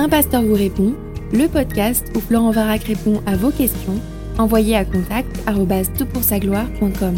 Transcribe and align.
Un 0.00 0.08
pasteur 0.08 0.42
vous 0.42 0.54
répond, 0.54 0.94
le 1.32 1.48
podcast 1.48 2.06
où 2.14 2.20
Florent 2.20 2.52
Varac 2.52 2.84
répond 2.84 3.20
à 3.26 3.34
vos 3.34 3.50
questions, 3.50 4.00
envoyez 4.38 4.76
à 4.76 4.84
contact 4.84 5.28
gloire.com 6.40 7.16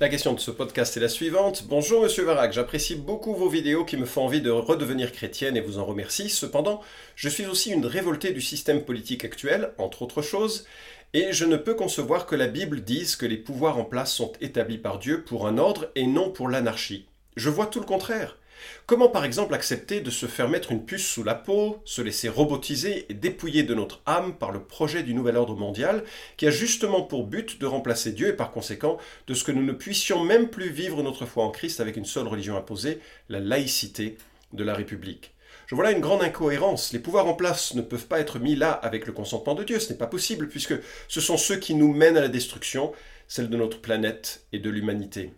La 0.00 0.08
question 0.08 0.34
de 0.34 0.38
ce 0.38 0.52
podcast 0.52 0.96
est 0.96 1.00
la 1.00 1.08
suivante. 1.08 1.64
Bonjour 1.68 2.04
Monsieur 2.04 2.22
Varac, 2.22 2.52
j'apprécie 2.52 2.94
beaucoup 2.94 3.34
vos 3.34 3.48
vidéos 3.48 3.84
qui 3.84 3.96
me 3.96 4.06
font 4.06 4.22
envie 4.22 4.40
de 4.40 4.52
redevenir 4.52 5.10
chrétienne 5.10 5.56
et 5.56 5.60
vous 5.60 5.80
en 5.80 5.84
remercie. 5.84 6.28
Cependant, 6.28 6.80
je 7.16 7.28
suis 7.28 7.46
aussi 7.46 7.72
une 7.72 7.86
révoltée 7.86 8.30
du 8.30 8.40
système 8.40 8.84
politique 8.84 9.24
actuel, 9.24 9.72
entre 9.78 10.02
autres 10.02 10.22
choses, 10.22 10.64
et 11.12 11.32
je 11.32 11.44
ne 11.44 11.56
peux 11.56 11.74
concevoir 11.74 12.26
que 12.26 12.36
la 12.36 12.46
Bible 12.46 12.82
dise 12.82 13.16
que 13.16 13.26
les 13.26 13.36
pouvoirs 13.36 13.78
en 13.78 13.84
place 13.84 14.14
sont 14.14 14.30
établis 14.40 14.78
par 14.78 15.00
Dieu 15.00 15.24
pour 15.24 15.48
un 15.48 15.58
ordre 15.58 15.90
et 15.96 16.06
non 16.06 16.30
pour 16.30 16.48
l'anarchie. 16.48 17.08
Je 17.36 17.50
vois 17.50 17.66
tout 17.66 17.80
le 17.80 17.86
contraire. 17.86 18.38
Comment 18.86 19.08
par 19.08 19.24
exemple 19.24 19.54
accepter 19.54 20.00
de 20.00 20.10
se 20.10 20.26
faire 20.26 20.48
mettre 20.48 20.72
une 20.72 20.84
puce 20.84 21.06
sous 21.06 21.24
la 21.24 21.34
peau, 21.34 21.82
se 21.84 22.00
laisser 22.00 22.28
robotiser 22.28 23.06
et 23.08 23.14
dépouiller 23.14 23.62
de 23.62 23.74
notre 23.74 24.00
âme 24.06 24.36
par 24.36 24.52
le 24.52 24.62
projet 24.62 25.02
du 25.02 25.14
nouvel 25.14 25.36
ordre 25.36 25.56
mondial 25.56 26.04
qui 26.36 26.46
a 26.46 26.50
justement 26.50 27.02
pour 27.02 27.26
but 27.26 27.60
de 27.60 27.66
remplacer 27.66 28.12
Dieu 28.12 28.28
et 28.28 28.32
par 28.32 28.52
conséquent 28.52 28.98
de 29.26 29.34
ce 29.34 29.44
que 29.44 29.52
nous 29.52 29.64
ne 29.64 29.72
puissions 29.72 30.22
même 30.22 30.48
plus 30.48 30.70
vivre 30.70 31.02
notre 31.02 31.26
foi 31.26 31.44
en 31.44 31.50
Christ 31.50 31.80
avec 31.80 31.96
une 31.96 32.04
seule 32.04 32.28
religion 32.28 32.56
imposée, 32.56 33.00
la 33.28 33.40
laïcité 33.40 34.16
de 34.52 34.64
la 34.64 34.74
République 34.74 35.34
je 35.66 35.74
vois 35.74 35.84
là 35.84 35.92
une 35.92 36.00
grande 36.00 36.22
incohérence. 36.22 36.92
Les 36.92 36.98
pouvoirs 36.98 37.26
en 37.26 37.34
place 37.34 37.74
ne 37.74 37.82
peuvent 37.82 38.06
pas 38.06 38.20
être 38.20 38.38
mis 38.38 38.54
là 38.54 38.72
avec 38.72 39.06
le 39.06 39.12
consentement 39.12 39.54
de 39.54 39.64
Dieu. 39.64 39.80
Ce 39.80 39.90
n'est 39.90 39.98
pas 39.98 40.06
possible, 40.06 40.48
puisque 40.48 40.74
ce 41.08 41.20
sont 41.20 41.36
ceux 41.36 41.56
qui 41.56 41.74
nous 41.74 41.92
mènent 41.92 42.16
à 42.16 42.20
la 42.20 42.28
destruction, 42.28 42.92
celle 43.28 43.48
de 43.48 43.56
notre 43.56 43.80
planète 43.80 44.44
et 44.52 44.58
de 44.58 44.70
l'humanité. 44.70 45.32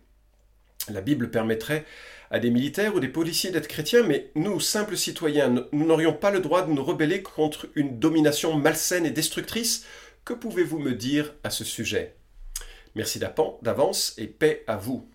La 0.93 1.01
Bible 1.01 1.31
permettrait 1.31 1.85
à 2.31 2.39
des 2.39 2.51
militaires 2.51 2.95
ou 2.95 3.01
des 3.01 3.09
policiers 3.09 3.51
d'être 3.51 3.69
chrétiens, 3.69 4.02
mais 4.02 4.30
nous, 4.35 4.60
simples 4.60 4.97
citoyens, 4.97 5.66
nous 5.73 5.87
n'aurions 5.87 6.13
pas 6.13 6.30
le 6.30 6.41
droit 6.41 6.63
de 6.63 6.73
nous 6.73 6.85
rebeller 6.85 7.23
contre 7.23 7.69
une 7.74 7.99
domination 7.99 8.57
malsaine 8.57 9.07
et 9.07 9.10
destructrice. 9.10 9.85
Que 10.25 10.35
pouvez-vous 10.35 10.79
me 10.79 10.93
dire 10.93 11.35
à 11.45 11.51
ce 11.51 11.65
sujet? 11.65 12.16
Merci 12.95 13.19
d'avance 13.19 14.15
et 14.19 14.27
paix 14.27 14.65
à 14.66 14.77
vous. 14.77 15.09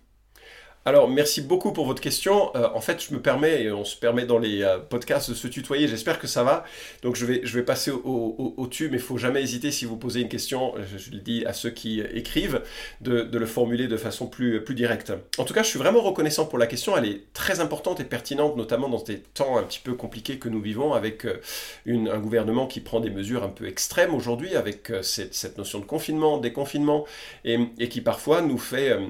Alors, 0.84 1.08
merci 1.08 1.42
beaucoup 1.42 1.72
pour 1.72 1.86
votre 1.86 2.02
question. 2.02 2.50
Euh, 2.56 2.68
en 2.74 2.80
fait, 2.80 3.00
je 3.00 3.14
me 3.14 3.22
permets, 3.22 3.62
et 3.62 3.70
on 3.70 3.84
se 3.84 3.96
permet 3.96 4.26
dans 4.26 4.40
les 4.40 4.62
euh, 4.62 4.78
podcasts 4.78 5.30
de 5.30 5.34
se 5.34 5.46
tutoyer, 5.46 5.86
j'espère 5.86 6.18
que 6.18 6.26
ça 6.26 6.42
va. 6.42 6.64
Donc, 7.02 7.14
je 7.14 7.24
vais, 7.24 7.40
je 7.44 7.56
vais 7.56 7.62
passer 7.62 7.92
au, 7.92 8.00
au, 8.04 8.68
mais 8.80 8.88
il 8.90 8.98
faut 8.98 9.16
jamais 9.16 9.40
hésiter 9.40 9.70
si 9.70 9.84
vous 9.84 9.96
posez 9.96 10.22
une 10.22 10.28
question, 10.28 10.74
je, 10.96 11.10
le 11.12 11.18
dis 11.18 11.44
à 11.46 11.52
ceux 11.52 11.70
qui 11.70 12.00
écrivent, 12.00 12.62
de, 13.00 13.28
le 13.30 13.46
formuler 13.46 13.86
de 13.86 13.96
façon 13.96 14.26
plus, 14.26 14.64
plus 14.64 14.74
directe. 14.74 15.12
En 15.38 15.44
tout 15.44 15.54
cas, 15.54 15.62
je 15.62 15.68
suis 15.68 15.78
vraiment 15.78 16.00
reconnaissant 16.00 16.46
pour 16.46 16.58
la 16.58 16.66
question. 16.66 16.96
Elle 16.96 17.06
est 17.06 17.32
très 17.32 17.60
importante 17.60 18.00
et 18.00 18.04
pertinente, 18.04 18.56
notamment 18.56 18.88
dans 18.88 19.02
des 19.02 19.20
temps 19.20 19.58
un 19.58 19.62
petit 19.62 19.80
peu 19.80 19.94
compliqués 19.94 20.38
que 20.38 20.48
nous 20.48 20.60
vivons, 20.60 20.94
avec 20.94 21.26
euh, 21.26 21.40
un 21.86 22.18
gouvernement 22.18 22.66
qui 22.66 22.80
prend 22.80 22.98
des 22.98 23.10
mesures 23.10 23.44
un 23.44 23.50
peu 23.50 23.68
extrêmes 23.68 24.14
aujourd'hui, 24.14 24.56
avec 24.56 24.92
cette, 25.02 25.58
notion 25.58 25.78
de 25.78 25.84
confinement, 25.84 26.38
déconfinement, 26.38 27.04
et, 27.44 27.58
et 27.78 27.88
qui 27.88 28.00
parfois 28.00 28.42
nous 28.42 28.58
fait 28.58 28.90
euh, 28.90 29.06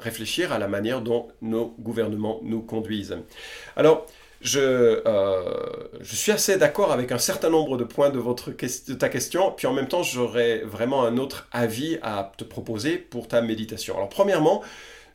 réfléchir 0.00 0.52
à 0.52 0.58
la 0.58 0.68
manière 0.68 1.00
dont 1.00 1.28
nos 1.42 1.74
gouvernements 1.78 2.40
nous 2.42 2.62
conduisent. 2.62 3.16
Alors, 3.76 4.06
je, 4.40 4.58
euh, 5.06 6.02
suis 6.02 6.32
assez 6.32 6.56
d'accord 6.56 6.92
avec 6.92 7.12
un 7.12 7.18
certain 7.18 7.50
nombre 7.50 7.76
de 7.76 7.84
points 7.84 8.10
de 8.10 8.94
ta 8.94 9.08
question, 9.08 9.52
puis 9.52 9.66
en 9.66 9.74
même 9.74 9.88
temps, 9.88 10.02
j'aurais 10.02 10.60
vraiment 10.60 11.04
un 11.04 11.18
autre 11.18 11.46
avis 11.52 11.98
à 12.02 12.32
te 12.36 12.44
proposer 12.44 12.96
pour 12.96 13.28
ta 13.28 13.42
méditation. 13.42 13.96
Alors, 13.96 14.08
premièrement, 14.08 14.62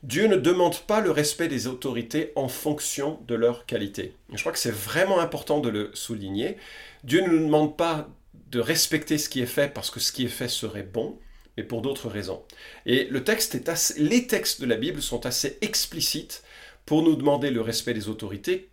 Dieu 0.04 0.28
ne 0.28 0.36
demande 0.36 0.78
pas 0.82 1.02
le 1.02 1.10
respect 1.10 1.48
des 1.48 1.66
autorités 1.66 2.32
en 2.36 2.48
fonction 2.48 3.20
de 3.28 3.34
leur 3.34 3.66
qualité. 3.66 4.14
Je 4.32 4.40
crois 4.40 4.52
que 4.52 4.60
c'est 4.60 4.74
vraiment 4.74 5.20
important 5.20 5.60
de 5.60 5.70
le 5.70 5.90
souligner. 5.96 6.58
Dieu 7.04 7.22
ne 7.22 7.28
nous 7.28 7.46
demande 7.46 7.76
pas 7.76 8.08
de 8.52 8.60
respecter 8.60 9.18
ce 9.18 9.28
qui 9.28 9.42
est 9.42 9.48
fait 9.48 9.74
parce 9.74 9.90
que 9.90 10.00
ce 10.00 10.12
qui 10.12 10.26
est 10.26 10.30
fait 10.30 10.48
serait 10.48 10.84
bon 10.84 11.18
mais 11.58 11.64
pour 11.64 11.82
d'autres 11.82 12.10
raisons. 12.10 12.44
Et 12.86 13.10
les 13.12 13.24
textes 13.24 14.62
de 14.62 14.66
la 14.66 14.76
Bible 14.76 15.02
sont 15.02 15.26
assez 15.26 15.58
explicites 15.62 16.44
pour 16.86 17.02
nous 17.02 17.16
demander 17.16 17.50
le 17.52 17.62
respect 17.62 17.94
des 17.94 18.10
autorités, 18.10 18.70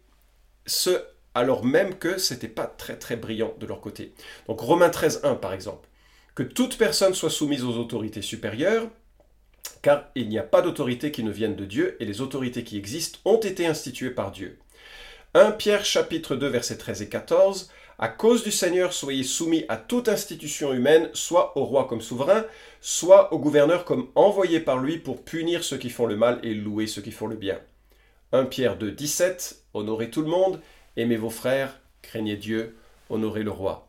alors 1.35 1.65
même 1.65 1.95
que 1.95 2.19
ce 2.19 2.35
n'était 2.35 2.49
pas 2.49 2.67
très 2.67 2.99
très 2.99 3.17
brillant 3.17 3.55
de 3.59 3.67
leur 3.67 3.81
côté. 3.81 4.13
Donc 4.49 4.61
Romains 4.61 4.91
13.1 4.91 5.39
par 5.41 5.53
exemple. 5.53 5.89
Que 6.35 6.43
toute 6.43 6.79
personne 6.79 7.15
soit 7.15 7.31
soumise 7.31 7.63
aux 7.63 7.77
autorités 7.77 8.23
supérieures, 8.23 8.89
car 9.83 10.09
il 10.15 10.29
n'y 10.29 10.39
a 10.39 10.43
pas 10.43 10.63
d'autorité 10.63 11.11
qui 11.11 11.23
ne 11.23 11.31
vienne 11.31 11.57
de 11.57 11.65
Dieu, 11.65 11.97
et 12.01 12.07
les 12.07 12.21
autorités 12.21 12.65
qui 12.65 12.79
existent 12.79 13.19
ont 13.25 13.41
été 13.41 13.67
instituées 13.67 14.11
par 14.11 14.31
Dieu. 14.31 14.59
1 15.35 15.53
Pierre 15.53 15.85
chapitre 15.85 16.37
2 16.37 16.47
versets 16.47 16.77
13 16.77 17.03
et 17.03 17.09
14. 17.09 17.71
À 18.03 18.09
cause 18.09 18.43
du 18.43 18.51
Seigneur, 18.51 18.93
soyez 18.93 19.23
soumis 19.23 19.65
à 19.69 19.77
toute 19.77 20.09
institution 20.09 20.73
humaine, 20.73 21.09
soit 21.13 21.57
au 21.57 21.65
roi 21.65 21.87
comme 21.87 22.01
souverain, 22.01 22.45
soit 22.81 23.33
au 23.33 23.39
gouverneur 23.39 23.85
comme 23.85 24.09
envoyé 24.17 24.59
par 24.59 24.79
lui 24.79 24.99
pour 24.99 25.23
punir 25.23 25.63
ceux 25.63 25.77
qui 25.79 25.89
font 25.89 26.07
le 26.07 26.17
mal 26.17 26.41
et 26.43 26.53
louer 26.53 26.89
ceux 26.89 27.01
qui 27.01 27.13
font 27.13 27.29
le 27.29 27.37
bien. 27.37 27.61
1 28.33 28.47
Pierre 28.47 28.77
2, 28.77 28.91
17. 28.91 29.67
Honorez 29.73 30.11
tout 30.11 30.23
le 30.23 30.27
monde, 30.27 30.61
aimez 30.97 31.17
vos 31.17 31.31
frères, 31.31 31.79
craignez 32.03 32.37
Dieu, 32.37 32.77
honorez 33.09 33.45
le 33.45 33.53
roi. 33.53 33.87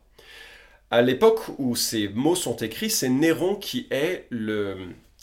À 0.92 1.02
l'époque 1.02 1.40
où 1.58 1.74
ces 1.74 2.06
mots 2.06 2.36
sont 2.36 2.54
écrits, 2.58 2.90
c'est 2.90 3.08
Néron 3.08 3.56
qui 3.56 3.88
est 3.90 4.28
le 4.30 4.76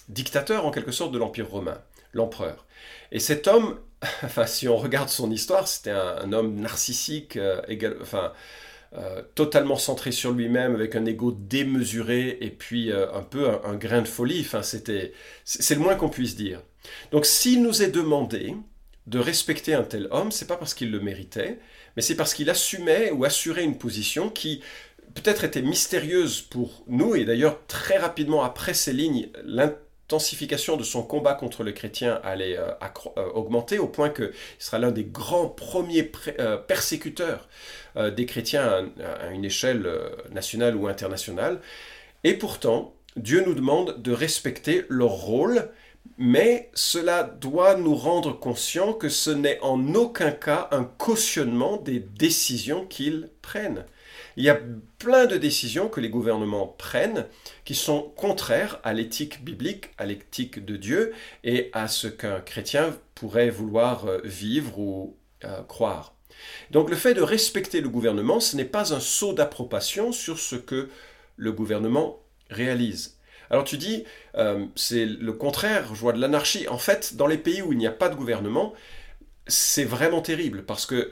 dictateur 0.10 0.66
en 0.66 0.72
quelque 0.72 0.92
sorte 0.92 1.14
de 1.14 1.18
l'Empire 1.18 1.50
romain, 1.50 1.80
l'empereur. 2.12 2.66
Et 3.14 3.20
cet 3.22 3.48
homme, 3.48 3.80
enfin 4.24 4.46
si 4.46 4.68
on 4.68 4.76
regarde 4.76 5.08
son 5.08 5.32
histoire, 5.32 5.70
c'était 5.70 5.92
un, 5.92 6.34
homme 6.34 6.56
narcissique, 6.56 7.38
euh, 7.38 7.62
enfin 8.02 8.34
euh, 8.98 9.22
totalement 9.36 9.78
centré 9.78 10.12
sur 10.12 10.32
lui-même, 10.32 10.76
avec 10.76 10.96
un 10.96 11.06
ego 11.06 11.32
démesuré 11.32 12.38
et 12.42 12.50
puis 12.50 12.92
euh, 12.92 13.12
un 13.14 13.24
peu 13.24 13.48
un, 13.64 13.76
grain 13.76 14.02
de 14.02 14.08
folie. 14.08 14.42
Enfin, 14.42 14.64
c'était, 14.64 15.14
c'est 15.46 15.76
le 15.76 15.82
moins 15.82 15.96
qu'on 15.96 16.10
puisse 16.10 16.36
dire. 16.36 16.62
Donc, 17.12 17.26
s'il 17.26 17.64
nous 17.64 17.84
est 17.84 17.92
demandé 17.92 18.54
de 19.08 19.18
respecter 19.20 19.74
un 19.74 19.84
tel 19.84 20.08
homme, 20.12 20.32
c'est 20.32 20.48
pas 20.48 20.58
parce 20.58 20.74
qu'il 20.74 20.92
le 20.92 21.00
méritait, 21.00 21.60
mais 21.96 22.02
c'est 22.02 22.16
parce 22.16 22.34
qu'il 22.34 22.50
assumait 22.50 23.12
ou 23.12 23.24
assurait 23.24 23.64
une 23.64 23.78
position 23.78 24.30
qui 24.30 24.62
peut-être 25.16 25.44
était 25.44 25.62
mystérieuse 25.62 26.42
pour 26.42 26.84
nous, 26.88 27.16
et 27.16 27.26
d'ailleurs 27.26 27.66
très 27.68 27.98
rapidement 27.98 28.44
après 28.44 28.74
ces 28.74 28.94
lignes, 28.94 29.30
l'intensification 30.12 30.76
de 30.76 30.84
son 30.84 31.04
combat 31.04 31.36
contre 31.36 31.64
le 31.64 31.72
chrétien 31.72 32.20
allait 32.24 32.58
euh, 32.58 32.74
augmenter 33.34 33.80
au 33.80 33.88
point 33.88 34.10
qu'il 34.10 34.32
sera 34.60 34.78
l'un 34.78 34.92
des 34.92 35.06
grands 35.06 35.48
premiers 35.48 36.12
persécuteurs 36.68 37.48
euh, 37.96 38.12
des 38.12 38.26
chrétiens 38.26 38.92
à, 39.22 39.28
une 39.28 39.46
échelle 39.46 39.86
euh, 39.86 40.10
nationale 40.32 40.76
ou 40.76 40.88
internationale. 40.88 41.62
Et 42.26 42.34
pourtant, 42.34 42.94
Dieu 43.16 43.42
nous 43.46 43.54
demande 43.54 44.02
de 44.02 44.12
respecter 44.12 44.84
leur 44.90 45.12
rôle, 45.12 45.70
mais 46.18 46.70
cela 46.74 47.24
doit 47.24 47.76
nous 47.76 47.96
rendre 47.96 48.38
conscients 48.38 48.92
que 48.92 49.08
ce 49.08 49.30
n'est 49.30 49.62
en 49.62 49.96
aucun 49.96 50.32
cas 50.32 50.68
un 50.72 50.84
cautionnement 50.84 51.78
des 51.78 52.00
décisions 52.00 52.86
qu'ils 52.86 53.30
prennent. 53.42 53.86
Il 54.42 54.46
y 54.46 54.50
a 54.50 54.60
plein 54.98 55.28
de 55.28 55.38
décisions 55.38 55.88
que 55.88 56.00
les 56.00 56.10
gouvernements 56.10 56.66
prennent 56.66 57.28
qui 57.64 57.76
sont 57.76 58.12
contraires 58.16 58.80
à 58.84 58.92
l'éthique 58.92 59.44
biblique, 59.44 59.92
à 60.00 60.06
l'éthique 60.08 60.66
de 60.66 60.78
Dieu 60.78 61.14
et 61.44 61.70
à 61.74 61.88
ce 61.88 62.08
qu'un 62.08 62.40
chrétien 62.40 62.98
pourrait 63.14 63.52
vouloir 63.52 64.08
euh, 64.08 64.20
vivre 64.24 64.80
ou 64.80 65.16
croire. 65.68 66.16
Donc 66.72 66.90
le 66.90 66.96
fait 66.96 67.14
de 67.14 67.22
respecter 67.22 67.82
le 67.82 67.90
gouvernement, 67.90 68.40
ce 68.40 68.56
n'est 68.58 68.66
pas 68.66 68.96
un 68.96 69.00
saut 69.00 69.34
d'approbation 69.34 70.12
sur 70.12 70.40
ce 70.40 70.56
que 70.56 70.90
le 71.38 71.52
gouvernement 71.52 72.18
réalise. 72.50 73.20
Alors 73.52 73.64
tu 73.64 73.78
dis, 73.78 74.06
euh, 74.36 74.66
c'est 74.76 75.06
le 75.06 75.34
contraire, 75.34 75.94
je 75.94 76.00
vois 76.00 76.14
de 76.14 76.20
l'anarchie. 76.20 76.68
En 76.68 76.80
fait, 76.80 77.16
dans 77.16 77.28
les 77.28 77.38
pays 77.38 77.62
où 77.62 77.74
il 77.74 77.78
n'y 77.78 77.86
a 77.86 77.92
pas 77.92 78.10
de 78.10 78.16
gouvernement, 78.16 78.74
c'est 79.48 79.86
vraiment 79.86 80.22
terrible 80.22 80.64
parce 80.64 80.86
que 80.86 81.12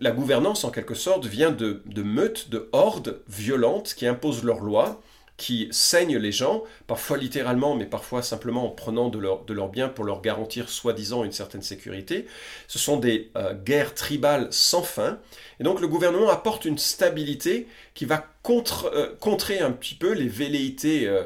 la 0.00 0.10
gouvernance, 0.10 0.64
en 0.64 0.70
quelque 0.70 0.94
sorte, 0.94 1.26
vient 1.26 1.50
de, 1.50 1.82
meutes, 2.02 2.50
de 2.50 2.68
hordes 2.72 3.22
violentes 3.28 3.94
qui 3.94 4.06
imposent 4.06 4.44
leurs 4.44 4.60
lois 4.60 5.00
qui 5.38 5.66
saignent 5.72 6.18
les 6.18 6.30
gens, 6.30 6.62
parfois 6.86 7.16
littéralement, 7.16 7.74
mais 7.74 7.86
parfois 7.86 8.22
simplement 8.22 8.66
en 8.66 8.70
prenant 8.70 9.08
de 9.08 9.18
leurs 9.18 9.68
biens 9.70 9.88
pour 9.88 10.04
leur 10.04 10.20
garantir 10.20 10.68
soi-disant 10.68 11.24
une 11.24 11.32
certaine 11.32 11.62
sécurité. 11.62 12.26
Ce 12.68 12.78
sont 12.78 12.96
des 12.96 13.30
euh, 13.36 13.52
guerres 13.52 13.94
tribales 13.94 14.46
sans 14.50 14.82
fin. 14.82 15.18
Et 15.58 15.64
donc 15.64 15.80
le 15.80 15.88
gouvernement 15.88 16.30
apporte 16.30 16.64
une 16.64 16.78
stabilité 16.78 17.66
qui 17.94 18.04
va 18.04 18.24
euh, 18.50 19.14
contrer 19.18 19.58
un 19.58 19.72
petit 19.72 19.96
peu 19.96 20.12
les 20.12 20.28
velléités 20.28 21.08
euh, 21.08 21.24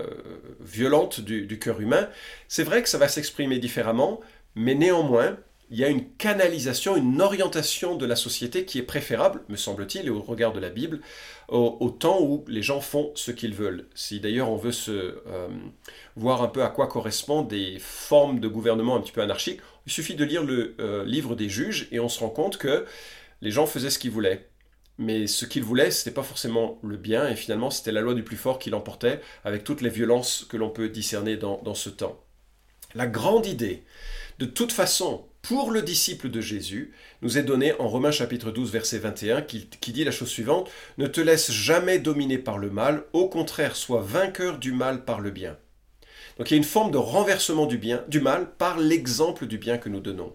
violentes 0.60 1.20
du, 1.20 1.44
du 1.44 1.58
cœur 1.58 1.80
humain. 1.80 2.08
C'est 2.48 2.64
vrai 2.64 2.82
que 2.82 2.88
ça 2.88 2.98
va 2.98 3.08
s'exprimer 3.08 3.58
différemment, 3.58 4.20
mais 4.54 4.74
néanmoins, 4.74 5.36
il 5.70 5.78
y 5.78 5.84
a 5.84 5.88
une 5.88 6.08
canalisation, 6.16 6.96
une 6.96 7.20
orientation 7.20 7.96
de 7.96 8.06
la 8.06 8.14
société 8.14 8.64
qui 8.64 8.78
est 8.78 8.84
préférable, 8.84 9.42
me 9.48 9.56
semble-t-il, 9.56 10.06
et 10.06 10.10
au 10.10 10.22
regard 10.22 10.52
de 10.52 10.60
la 10.60 10.70
Bible, 10.70 11.00
au, 11.48 11.90
temps 11.90 12.22
où 12.22 12.44
les 12.46 12.62
gens 12.62 12.80
font 12.80 13.10
ce 13.14 13.32
qu'ils 13.32 13.54
veulent. 13.54 13.88
Si 13.94 14.20
d'ailleurs 14.20 14.50
on 14.50 14.56
veut 14.56 14.72
se 14.72 14.90
euh, 15.26 15.48
voir 16.14 16.42
un 16.42 16.48
peu 16.48 16.62
à 16.62 16.68
quoi 16.68 16.86
correspondent 16.86 17.48
des 17.48 17.78
formes 17.80 18.38
de 18.38 18.48
gouvernement 18.48 18.96
un 18.96 19.00
petit 19.00 19.12
peu 19.12 19.22
anarchiques, 19.22 19.60
il 19.86 19.92
suffit 19.92 20.14
de 20.14 20.24
lire 20.24 20.44
le 20.44 20.76
euh, 20.80 21.04
livre 21.04 21.34
des 21.34 21.48
juges 21.48 21.88
et 21.90 21.98
on 21.98 22.08
se 22.08 22.20
rend 22.20 22.30
compte 22.30 22.58
que 22.58 22.84
les 23.40 23.50
gens 23.50 23.66
faisaient 23.66 23.90
ce 23.90 23.98
qu'ils 23.98 24.12
voulaient. 24.12 24.48
Mais 24.98 25.26
ce 25.26 25.44
qu'ils 25.44 25.64
voulaient, 25.64 25.90
ce 25.90 26.00
n'était 26.00 26.14
pas 26.14 26.22
forcément 26.22 26.78
le 26.82 26.96
bien, 26.96 27.28
et 27.28 27.36
finalement 27.36 27.70
c'était 27.70 27.92
la 27.92 28.00
loi 28.00 28.14
du 28.14 28.22
plus 28.22 28.36
fort 28.36 28.58
qui 28.58 28.70
l'emportait, 28.70 29.20
avec 29.44 29.62
toutes 29.62 29.82
les 29.82 29.90
violences 29.90 30.46
que 30.48 30.56
l'on 30.56 30.70
peut 30.70 30.88
discerner 30.88 31.36
dans 31.36 31.74
ce 31.74 31.90
temps. 31.90 32.24
La 32.94 33.06
grande 33.06 33.46
idée, 33.46 33.84
de 34.38 34.46
toute 34.46 34.72
façon, 34.72 35.26
pour 35.48 35.70
le 35.70 35.80
disciple 35.80 36.28
de 36.28 36.40
Jésus, 36.40 36.92
nous 37.22 37.38
est 37.38 37.44
donnée 37.44 37.72
en 37.78 37.86
Romains 37.86 38.10
chapitre 38.10 38.50
12 38.50 38.72
verset 38.72 38.98
21 38.98 39.42
qui, 39.42 39.68
qui, 39.68 39.92
dit 39.92 40.02
la 40.02 40.10
chose 40.10 40.28
suivante, 40.28 40.68
Ne 40.98 41.06
te 41.06 41.20
laisse 41.20 41.52
jamais 41.52 42.00
dominer 42.00 42.36
par 42.36 42.58
le 42.58 42.68
mal, 42.68 43.04
au 43.12 43.28
contraire 43.28 43.76
sois 43.76 44.02
vainqueur 44.02 44.58
du 44.58 44.72
mal 44.72 45.04
par 45.04 45.20
le 45.20 45.30
bien. 45.30 45.56
Donc 46.36 46.50
il 46.50 46.54
y 46.54 46.56
a 46.56 46.58
une 46.58 46.64
forme 46.64 46.90
de 46.90 46.98
renversement 46.98 47.66
du 47.66 47.78
bien, 47.78 48.02
du 48.08 48.20
mal 48.20 48.50
par 48.58 48.78
l'exemple 48.78 49.46
du 49.46 49.56
bien 49.56 49.78
que 49.78 49.88
nous 49.88 50.00
donnons. 50.00 50.34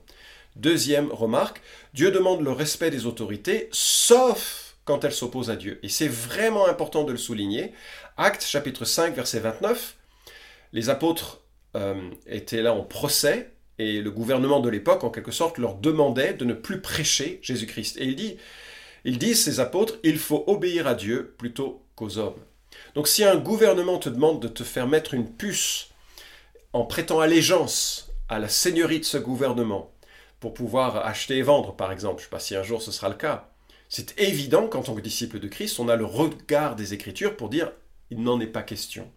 Deuxième 0.55 1.11
remarque, 1.11 1.61
Dieu 1.93 2.11
demande 2.11 2.41
le 2.41 2.51
respect 2.51 2.89
des 2.89 3.05
autorités, 3.05 3.67
sauf 3.73 4.77
quand 4.85 5.03
elles 5.03 5.11
s'opposent 5.11 5.49
à 5.49 5.57
Dieu. 5.57 5.81
Et 5.83 5.89
c'est 5.89 6.07
vraiment 6.07 6.67
important 6.67 7.03
de 7.03 7.11
le 7.11 7.17
souligner. 7.17 7.73
Acte 8.15 8.43
chapitre 8.43 8.85
5 8.85 9.13
verset 9.13 9.41
29, 9.41 9.97
les 10.71 10.89
apôtres 10.89 11.41
euh, 11.75 12.09
étaient 12.27 12.61
là 12.61 12.73
en 12.73 12.83
procès 12.83 13.51
et 13.81 14.01
le 14.01 14.11
gouvernement 14.11 14.59
de 14.59 14.69
l'époque, 14.69 15.03
en 15.03 15.09
quelque 15.09 15.31
sorte, 15.31 15.57
leur 15.57 15.75
demandait 15.75 16.33
de 16.33 16.45
ne 16.45 16.53
plus 16.53 16.81
prêcher 16.81 17.39
Jésus-Christ. 17.41 17.97
Et 17.97 18.05
il 18.05 18.15
dit, 18.15 18.37
ils 19.05 19.17
disent, 19.17 19.43
ces 19.43 19.59
apôtres, 19.59 19.97
il 20.03 20.19
faut 20.19 20.43
obéir 20.47 20.87
à 20.87 20.93
Dieu 20.93 21.33
plutôt 21.37 21.83
qu'aux 21.95 22.17
hommes. 22.17 22.39
Donc 22.95 23.07
si 23.07 23.23
un 23.23 23.37
gouvernement 23.37 23.97
te 23.97 24.09
demande 24.09 24.41
de 24.41 24.47
te 24.47 24.63
faire 24.63 24.87
mettre 24.87 25.13
une 25.13 25.29
puce 25.29 25.89
en 26.73 26.85
prêtant 26.85 27.19
allégeance 27.19 28.11
à 28.29 28.39
la 28.39 28.47
seigneurie 28.47 28.99
de 28.99 29.05
ce 29.05 29.17
gouvernement, 29.17 29.91
pour 30.39 30.53
pouvoir 30.53 31.05
acheter 31.05 31.37
et 31.37 31.41
vendre, 31.43 31.75
par 31.75 31.91
exemple, 31.91 32.17
je 32.17 32.23
ne 32.23 32.25
sais 32.25 32.31
pas 32.31 32.39
si 32.39 32.55
un 32.55 32.63
jour 32.63 32.81
ce 32.81 32.91
sera 32.91 33.09
le 33.09 33.15
cas, 33.15 33.49
c'est 33.89 34.19
évident 34.19 34.67
qu'en 34.67 34.81
tant 34.81 34.95
que 34.95 35.01
disciple 35.01 35.39
de 35.39 35.47
Christ, 35.47 35.79
on 35.79 35.89
a 35.89 35.95
le 35.95 36.05
regard 36.05 36.75
des 36.75 36.93
Écritures 36.93 37.37
pour 37.37 37.49
dire, 37.49 37.71
il 38.09 38.23
n'en 38.23 38.39
est 38.39 38.47
pas 38.47 38.63
question. 38.63 39.09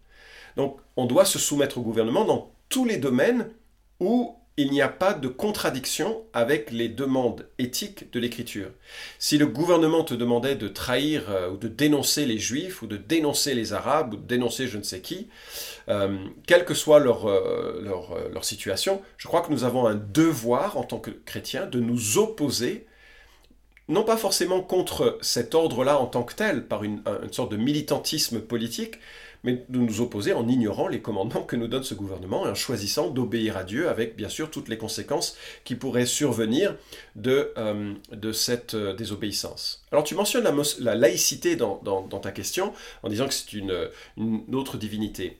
Donc 0.55 0.79
on 0.95 1.05
doit 1.05 1.25
se 1.25 1.39
soumettre 1.39 1.77
au 1.77 1.81
gouvernement 1.81 2.25
dans 2.25 2.51
tous 2.69 2.85
les 2.85 2.97
domaines 2.97 3.49
où 3.99 4.37
il 4.57 4.71
n'y 4.71 4.81
a 4.81 4.87
pas 4.87 5.13
de 5.13 5.27
contradiction 5.27 6.23
avec 6.33 6.71
les 6.71 6.87
demandes 6.87 7.47
éthiques 7.59 8.11
de 8.13 8.19
l'Écriture. 8.19 8.69
Si 9.19 9.37
le 9.37 9.47
gouvernement 9.47 10.03
te 10.03 10.13
demandait 10.13 10.55
de 10.55 10.69
trahir 10.69 11.29
euh, 11.29 11.49
ou 11.51 11.57
de 11.57 11.67
dénoncer 11.67 12.25
les 12.25 12.37
Juifs 12.37 12.81
ou 12.81 12.87
de 12.87 12.95
dénoncer 12.95 13.53
les 13.53 13.73
Arabes 13.73 14.13
ou 14.13 14.17
de 14.17 14.25
dénoncer 14.25 14.67
je 14.67 14.77
ne 14.77 14.83
sais 14.83 15.01
qui, 15.01 15.27
euh, 15.89 16.17
quelle 16.47 16.63
que 16.63 16.73
soit 16.73 16.99
leur, 16.99 17.29
euh, 17.29 17.81
leur, 17.83 18.17
leur, 18.31 18.45
situation, 18.45 19.01
je 19.17 19.27
crois 19.27 19.41
que 19.41 19.51
nous 19.51 19.65
avons 19.65 19.87
un 19.87 19.95
devoir 19.95 20.77
en 20.77 20.83
tant 20.83 20.99
que 20.99 21.11
chrétiens 21.11 21.65
de 21.65 21.79
nous 21.79 22.17
opposer, 22.17 22.85
non 23.87 24.03
pas 24.03 24.17
forcément 24.17 24.61
contre 24.61 25.17
cet 25.21 25.53
ordre-là 25.53 25.99
en 25.99 26.07
tant 26.07 26.23
que 26.23 26.33
tel, 26.33 26.65
par 26.65 26.83
une, 26.83 27.01
sorte 27.31 27.51
de 27.51 27.57
militantisme 27.57 28.41
politique, 28.41 28.95
mais 29.43 29.63
de 29.69 29.77
nous 29.77 30.01
opposer 30.01 30.33
en 30.33 30.47
ignorant 30.47 30.87
les 30.87 31.01
commandements 31.01 31.43
que 31.43 31.55
nous 31.55 31.67
donne 31.67 31.83
ce 31.83 31.93
gouvernement 31.93 32.47
et 32.47 32.49
en 32.49 32.55
choisissant 32.55 33.11
d'obéir 33.11 33.57
à 33.57 33.63
Dieu 33.63 33.87
avec 33.89 34.15
bien 34.15 34.29
sûr 34.29 34.49
toutes 34.49 34.69
les 34.69 34.77
conséquences 34.79 35.37
qui 35.63 35.75
pourraient 35.75 36.07
survenir 36.07 36.75
de, 37.15 37.53
euh, 37.57 37.93
cette 38.33 38.73
euh, 38.73 38.93
désobéissance. 38.95 39.85
Alors 39.91 40.03
tu 40.03 40.15
mentionnes 40.15 40.49
la, 40.79 40.95
laïcité 40.95 41.55
dans, 41.55 41.77
ta 42.21 42.31
question 42.31 42.73
en 43.03 43.09
disant 43.09 43.27
que 43.27 43.35
c'est 43.35 43.53
une, 43.53 43.87
autre 44.51 44.77
divinité. 44.77 45.37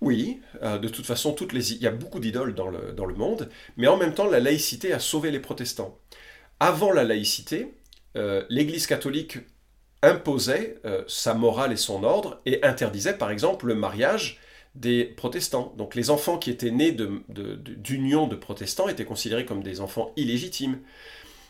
Oui, 0.00 0.40
euh, 0.62 0.78
de 0.78 0.88
toute 0.88 1.04
façon, 1.04 1.36
il 1.38 1.82
y 1.82 1.86
a 1.86 1.90
beaucoup 1.90 2.20
d'idoles 2.20 2.54
dans 2.54 2.68
le, 2.68 2.92
dans 2.92 3.04
le 3.04 3.14
monde, 3.14 3.50
mais 3.76 3.86
en 3.86 3.98
même 3.98 4.14
temps, 4.14 4.26
la 4.26 4.40
laïcité 4.40 4.94
a 4.94 4.98
sauvé 4.98 5.30
les 5.30 5.40
protestants. 5.40 5.98
Avant 6.60 6.92
la 6.92 7.04
laïcité, 7.04 7.74
l'Église 8.50 8.86
catholique 8.86 9.38
imposait 10.02 10.78
euh, 10.84 11.02
sa 11.06 11.34
morale 11.34 11.72
et 11.72 11.76
son 11.76 12.04
ordre 12.04 12.40
et 12.46 12.62
interdisait 12.64 13.16
par 13.16 13.30
exemple 13.30 13.66
le 13.66 13.74
mariage 13.74 14.38
des 14.74 15.04
protestants. 15.04 15.74
Donc 15.76 15.94
les 15.94 16.10
enfants 16.10 16.38
qui 16.38 16.50
étaient 16.50 16.70
nés 16.70 16.92
d'union 16.92 18.26
de, 18.26 18.34
de, 18.34 18.36
protestants 18.36 18.88
étaient 18.88 19.04
considérés 19.04 19.44
comme 19.44 19.62
des 19.62 19.80
enfants 19.80 20.12
illégitimes. 20.16 20.78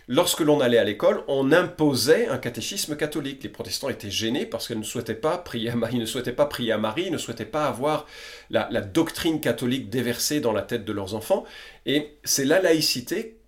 Lorsque 0.09 0.41
l'on 0.41 0.61
allait 0.61 0.79
à 0.79 0.85
l'école, 0.85 1.23
on 1.29 1.53
imposait 1.53 2.27
un 2.27 2.39
catéchisme 2.39 2.97
catholique. 2.97 3.45
Les 3.45 3.49
protestants 3.49 3.91
étaient 3.91 4.11
gênés 4.11 4.47
parce 4.47 4.67
qu'ils 4.67 4.79
ne 4.79 4.85
souhaitaient 4.85 5.15
pas 5.15 5.39
prier 5.39 5.71
à 5.71 5.77
Marie, 5.77 5.99
ne 5.99 6.07
souhaitaient 6.07 6.33
pas 6.33 6.47
prier 6.47 6.73
à 6.73 6.79
Marie, 6.79 7.13
ne 7.13 7.19
souhaitaient 7.19 7.45
pas 7.45 7.67
avoir 7.67 8.07
la, 8.49 8.67
la 8.73 8.81
doctrine 8.81 9.41
catholique 9.41 9.89
déversée 9.89 10.41
dans 10.41 10.53
la 10.53 10.63
tête 10.63 10.85
de 10.85 10.93
leurs 10.93 11.15
enfants. 11.15 11.45
Et 11.87 12.19
c'est 12.25 12.47
la 12.47 12.61
laïcité, 12.61 13.40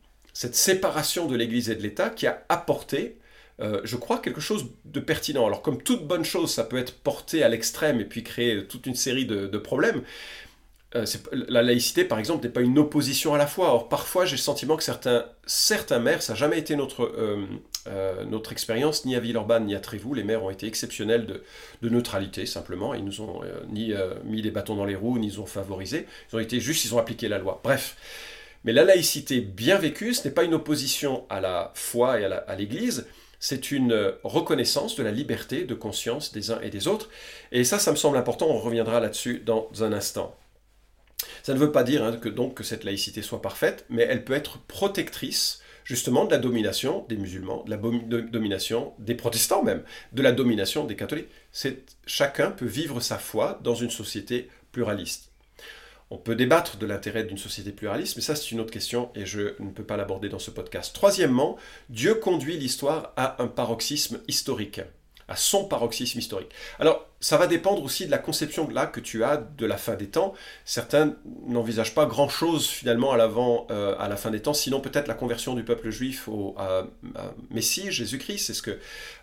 cette 0.42 0.56
séparation 0.56 1.26
de 1.26 1.36
l'Église 1.36 1.70
et 1.70 1.76
de 1.76 1.82
l'État 1.82 2.10
qui 2.10 2.26
a 2.26 2.42
apporté 2.48 3.16
euh, 3.60 3.80
je 3.84 3.96
crois, 3.96 4.18
quelque 4.18 4.40
chose 4.40 4.70
de 4.84 4.98
pertinent. 4.98 5.46
Alors 5.46 5.62
comme 5.62 5.80
toute 5.80 6.04
bonne 6.04 6.24
chose, 6.24 6.52
ça 6.52 6.64
peut 6.64 6.78
être 6.78 6.98
porté 6.98 7.44
à 7.44 7.48
l'extrême 7.48 8.00
et 8.00 8.04
puis 8.04 8.24
créer 8.24 8.66
toute 8.66 8.86
une 8.86 8.96
série 8.96 9.24
de, 9.24 9.58
problèmes. 9.58 10.02
Euh, 10.96 11.04
la 11.32 11.62
laïcité, 11.62 12.04
par 12.04 12.18
exemple, 12.18 12.44
n'est 12.44 12.52
pas 12.52 12.60
une 12.60 12.76
opposition 12.76 13.34
à 13.34 13.38
la 13.38 13.46
foi. 13.46 13.72
Or, 13.72 13.88
parfois, 13.88 14.24
j'ai 14.24 14.36
le 14.36 14.42
sentiment 14.42 14.76
que 14.76 14.82
certains, 14.82 15.26
certains 15.46 16.00
maires, 16.00 16.22
ça 16.22 16.32
n'a 16.32 16.38
jamais 16.38 16.58
été 16.58 16.74
notre, 16.74 17.12
euh, 17.86 18.24
notre 18.24 18.50
expérience, 18.50 19.04
ni 19.04 19.14
à 19.14 19.20
Villeurbanne, 19.20 19.66
ni 19.66 19.76
à 19.76 19.80
Trévoux. 19.80 20.14
Les 20.14 20.24
maires 20.24 20.42
ont 20.42 20.50
été 20.50 20.66
exceptionnels 20.66 21.26
de, 21.26 21.88
neutralité, 21.88 22.46
simplement. 22.46 22.94
Ils 22.94 23.04
nous 23.04 23.20
ont 23.20 23.42
ni 23.68 23.92
mis 24.24 24.42
des 24.42 24.50
bâtons 24.50 24.74
dans 24.74 24.86
les 24.86 24.96
roues, 24.96 25.18
ni 25.18 25.28
ils 25.28 25.40
ont 25.40 25.46
favorisé. 25.46 26.06
Ils 26.32 26.36
ont 26.36 26.40
été 26.40 26.58
juste, 26.58 26.84
ils 26.84 26.94
ont 26.94 26.98
appliqué 26.98 27.28
la 27.28 27.38
loi. 27.38 27.60
Bref. 27.62 27.96
Mais 28.64 28.72
la 28.72 28.84
laïcité 28.84 29.40
bien 29.40 29.76
vécue, 29.76 30.14
ce 30.14 30.26
n'est 30.26 30.34
pas 30.34 30.44
une 30.44 30.54
opposition 30.54 31.24
à 31.28 31.40
la 31.40 31.72
foi 31.74 32.20
et 32.20 32.24
à 32.24 32.54
l'Église, 32.56 33.06
c'est 33.40 33.72
une 33.72 34.14
reconnaissance 34.22 34.94
de 34.94 35.02
la 35.02 35.10
liberté 35.10 35.64
de 35.64 35.74
conscience 35.74 36.32
des 36.32 36.52
uns 36.52 36.60
et 36.60 36.70
des 36.70 36.86
autres. 36.86 37.10
Et 37.50 37.64
ça, 37.64 37.80
ça 37.80 37.90
me 37.90 37.96
semble 37.96 38.16
important, 38.16 38.46
on 38.48 38.58
reviendra 38.58 39.00
là-dessus 39.00 39.42
dans 39.44 39.68
un 39.80 39.92
instant. 39.92 40.36
Ça 41.42 41.54
ne 41.54 41.58
veut 41.58 41.72
pas 41.72 41.82
dire 41.82 42.04
hein, 42.04 42.16
que 42.16 42.28
donc 42.28 42.54
que 42.54 42.62
cette 42.62 42.84
laïcité 42.84 43.20
soit 43.20 43.42
parfaite, 43.42 43.84
mais 43.88 44.02
elle 44.02 44.24
peut 44.24 44.32
être 44.32 44.58
protectrice 44.60 45.60
justement 45.84 46.24
de 46.24 46.30
la 46.30 46.38
domination 46.38 47.04
des 47.08 47.16
musulmans, 47.16 47.64
de 47.64 47.70
la 47.70 47.76
domination 47.76 48.92
des 49.00 49.16
protestants 49.16 49.64
même, 49.64 49.82
de 50.12 50.22
la 50.22 50.30
domination 50.30 50.84
des 50.84 50.94
catholiques. 50.94 51.30
Chacun 52.06 52.52
peut 52.52 52.66
vivre 52.66 53.00
sa 53.00 53.18
foi 53.18 53.58
dans 53.64 53.74
une 53.74 53.90
société 53.90 54.48
pluraliste. 54.70 55.31
On 56.12 56.18
peut 56.18 56.34
débattre 56.34 56.76
de 56.76 56.84
l'intérêt 56.84 57.24
d'une 57.24 57.38
société 57.38 57.72
pluraliste, 57.72 58.16
mais 58.16 58.22
ça 58.22 58.36
c'est 58.36 58.50
une 58.50 58.60
autre 58.60 58.70
question 58.70 59.08
et 59.14 59.24
je 59.24 59.54
ne 59.60 59.70
peux 59.70 59.82
pas 59.82 59.96
l'aborder 59.96 60.28
dans 60.28 60.38
ce 60.38 60.50
podcast. 60.50 60.94
Troisièmement, 60.94 61.56
Dieu 61.88 62.14
conduit 62.16 62.58
l'histoire 62.58 63.14
à 63.16 63.42
un 63.42 63.46
paroxysme 63.46 64.20
historique, 64.28 64.82
à 65.26 65.36
son 65.36 65.64
paroxysme 65.64 66.18
historique. 66.18 66.50
Alors, 66.78 67.08
ça 67.20 67.38
va 67.38 67.46
dépendre 67.46 67.82
aussi 67.82 68.04
de 68.04 68.10
la 68.10 68.18
conception 68.18 68.68
là 68.68 68.84
que 68.84 69.00
tu 69.00 69.24
as 69.24 69.38
de 69.38 69.64
la 69.64 69.78
fin 69.78 69.94
des 69.94 70.08
temps. 70.08 70.34
Certains 70.66 71.16
n'envisagent 71.46 71.94
pas 71.94 72.04
grand-chose 72.04 72.66
finalement 72.66 73.12
à, 73.12 73.16
l'avant, 73.16 73.66
euh, 73.70 73.94
à 73.98 74.06
la 74.10 74.16
fin 74.16 74.30
des 74.30 74.42
temps, 74.42 74.52
sinon 74.52 74.80
peut-être 74.82 75.08
la 75.08 75.14
conversion 75.14 75.54
du 75.54 75.64
peuple 75.64 75.88
juif 75.88 76.28
au 76.28 76.54
Messie, 77.48 77.90
Jésus-Christ, 77.90 78.48
c'est 78.48 78.54
ce 78.54 78.60
que 78.60 78.78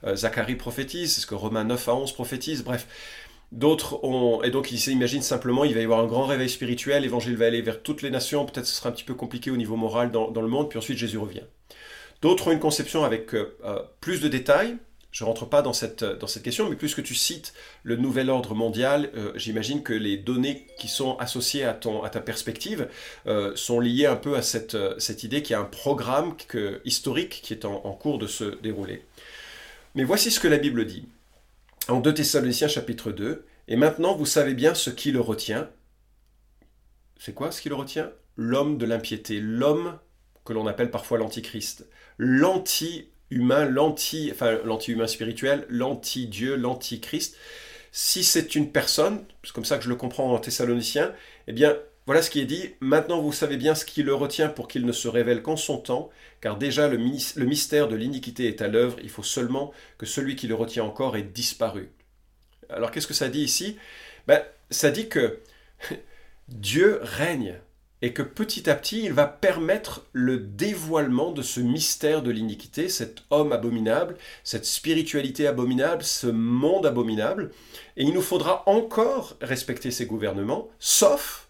euh, 0.06 0.16
Zacharie 0.16 0.56
prophétise, 0.56 1.14
c'est 1.14 1.22
ce 1.22 1.28
que 1.28 1.36
Romains 1.36 1.66
9 1.66 1.88
à 1.88 1.94
11 1.94 2.14
prophétise, 2.14 2.64
bref. 2.64 2.88
D'autres 3.52 4.04
ont. 4.04 4.44
Et 4.44 4.52
donc 4.52 4.72
ils 4.72 4.80
s'imaginent 4.80 5.24
simplement, 5.24 5.64
il 5.64 5.74
va 5.74 5.82
y 5.82 5.84
avoir 5.84 6.00
un 6.02 6.08
grand 6.08 6.26
réveil 6.26 6.50
spirituel, 6.50 7.02
l'évangile 7.04 7.36
va 7.36 7.48
aller 7.48 7.62
vers 7.62 7.82
toutes 7.82 8.04
les 8.04 8.12
nations, 8.12 8.46
peut-être 8.46 8.68
ce 8.68 8.76
sera 8.76 8.90
un 8.90 8.92
petit 8.92 9.04
peu 9.04 9.16
compliqué 9.16 9.50
au 9.50 9.58
niveau 9.58 9.76
moral 9.76 10.12
dans, 10.12 10.30
le 10.30 10.48
monde, 10.48 10.70
puis 10.70 10.78
ensuite 10.78 10.98
Jésus 10.98 11.18
revient. 11.18 11.44
D'autres 12.22 12.50
ont 12.50 12.52
une 12.52 12.60
conception 12.60 13.04
avec 13.04 13.34
euh, 13.34 13.58
euh, 13.64 13.80
plus 14.02 14.22
de 14.22 14.28
détails. 14.28 14.78
Je 15.12 15.24
rentre 15.24 15.48
pas 15.48 15.64
dans 15.64 15.74
cette, 15.74 16.04
dans 16.04 16.28
cette 16.28 16.44
question, 16.44 16.70
mais 16.70 16.76
puisque 16.76 17.02
tu 17.02 17.16
cites 17.16 17.56
le 17.82 17.96
nouvel 17.96 18.30
ordre 18.30 18.54
mondial, 18.54 19.10
euh, 19.16 19.32
j'imagine 19.36 19.82
que 19.82 19.94
les 19.94 20.18
données 20.18 20.68
qui 20.78 20.88
sont 20.88 21.18
associées 21.18 21.64
à, 21.64 21.74
ton, 21.74 22.04
à 22.04 22.12
ta 22.12 22.20
perspective 22.20 22.88
sont 23.56 23.80
liées 23.80 24.06
un 24.06 24.16
peu 24.16 24.36
à 24.36 24.44
cette 24.44 25.24
idée 25.24 25.42
qu'il 25.42 25.54
y 25.54 25.56
a 25.56 25.62
un 25.62 25.64
programme 25.64 26.36
historique 26.86 27.40
qui 27.42 27.54
est 27.54 27.66
en 27.66 27.94
cours 27.94 28.20
de 28.20 28.28
se 28.28 28.62
dérouler. 28.62 29.04
Mais 29.96 30.04
voici 30.04 30.30
ce 30.30 30.40
que 30.40 30.48
la 30.48 30.60
Bible 30.60 30.86
dit 30.86 31.08
en 31.90 32.00
2 32.00 32.14
Thessaloniciens 32.14 32.68
chapitre 32.68 33.12
2, 33.12 33.46
et 33.68 33.76
maintenant 33.76 34.16
vous 34.16 34.26
savez 34.26 34.54
bien 34.54 34.74
ce 34.74 34.90
qui 34.90 35.12
le 35.12 35.20
retient. 35.20 35.70
C'est 37.20 37.34
quoi 37.34 37.52
ce 37.52 37.62
qui 37.62 37.70
le 37.70 37.76
retient? 37.76 38.12
L'homme 38.36 38.78
de 38.78 38.86
l'impiété, 38.86 39.40
l'homme 39.40 40.00
que 40.46 40.54
l'on 40.54 40.68
appelle 40.68 40.92
parfois 40.92 41.18
l'antichrist, 41.18 41.88
l'anti-humain, 42.18 43.66
l'anti, 43.66 44.30
enfin 44.32 44.60
l'anti-humain 44.64 45.08
spirituel, 45.08 45.66
l'anti-dieu, 45.70 46.56
l'antichrist. 46.56 47.36
Si 47.92 48.24
c'est 48.24 48.56
une 48.56 48.72
personne, 48.72 49.26
c'est 49.44 49.52
comme 49.52 49.66
ça 49.66 49.78
que 49.78 49.84
je 49.84 49.90
le 49.90 49.96
comprends 49.96 50.34
en 50.34 50.40
thessaloniciens, 50.40 51.14
eh 51.48 51.54
bien 51.54 51.76
Voilà 52.10 52.24
ce 52.24 52.32
qui 52.32 52.40
est 52.40 52.46
dit. 52.46 52.72
Maintenant 52.80 53.22
vous 53.22 53.32
savez 53.32 53.56
bien 53.56 53.76
ce 53.76 53.86
qui 53.86 54.02
le 54.02 54.16
retient 54.16 54.50
pour 54.50 54.68
qu'il 54.68 54.84
ne 54.84 54.92
se 54.92 55.08
révèle 55.08 55.44
qu'en 55.44 55.56
son 55.56 55.78
temps, 55.78 56.10
car 56.42 56.58
déjà 56.58 56.88
le, 56.88 56.98
mystère 56.98 57.88
de 57.88 57.96
l'iniquité 57.96 58.48
est 58.48 58.64
à 58.64 58.68
l'œuvre, 58.68 58.98
il 59.04 59.12
faut 59.12 59.22
seulement 59.22 59.72
que 60.00 60.08
celui 60.08 60.36
qui 60.36 60.48
le 60.48 60.56
retient 60.56 60.84
encore 60.84 61.18
ait 61.18 61.22
disparu. 61.22 61.92
Alors 62.68 62.90
qu'est-ce 62.90 63.06
que 63.06 63.14
ça 63.14 63.30
dit 63.30 63.42
ici? 63.42 63.78
Ben, 64.26 64.42
Ça 64.72 64.90
dit 64.90 65.08
que 65.08 65.38
Dieu 66.48 66.98
règne 67.04 67.60
et 68.02 68.12
que 68.12 68.24
petit 68.24 68.72
à 68.72 68.74
petit, 68.74 69.04
il 69.04 69.14
va 69.14 69.28
permettre 69.28 70.08
le 70.12 70.40
dévoilement 70.40 71.32
de 71.32 71.44
ce 71.44 71.60
mystère 71.60 72.24
de 72.24 72.32
l'iniquité, 72.32 72.90
cet 72.90 73.22
homme 73.30 73.52
abominable, 73.52 74.18
cette 74.44 74.66
spiritualité 74.66 75.46
abominable, 75.46 76.04
ce 76.04 76.26
monde 76.26 76.88
abominable. 76.88 77.52
Et 77.98 78.04
il 78.04 78.16
nous 78.16 78.24
faudra 78.24 78.64
encore 78.68 79.38
respecter 79.42 79.92
ces 79.92 80.08
gouvernements, 80.08 80.70
sauf 80.80 81.49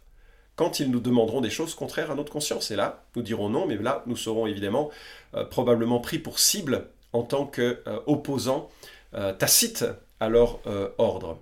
quand 0.59 0.81
ils 0.81 0.91
nous 0.91 0.99
demanderont 0.99 1.39
des 1.39 1.49
choses 1.49 1.73
contraires 1.73 2.11
à 2.11 2.15
notre 2.15 2.33
conscience. 2.33 2.69
Et 2.69 2.75
là, 2.75 3.05
nous 3.15 3.21
dirons 3.21 3.47
non, 3.47 3.65
mais 3.65 3.77
là, 3.77 4.03
nous 4.07 4.17
serons 4.17 4.45
évidemment 4.45 4.89
euh, 5.33 5.45
probablement 5.45 6.01
pris 6.01 6.19
pour 6.19 6.37
cible 6.37 6.89
en 7.13 7.23
tant 7.23 7.45
qu'opposants 7.45 8.69
euh, 9.13 9.31
tacites 9.31 9.85
à 10.19 10.27
leur 10.27 10.59
euh, 10.67 10.89
ordre. 10.97 11.39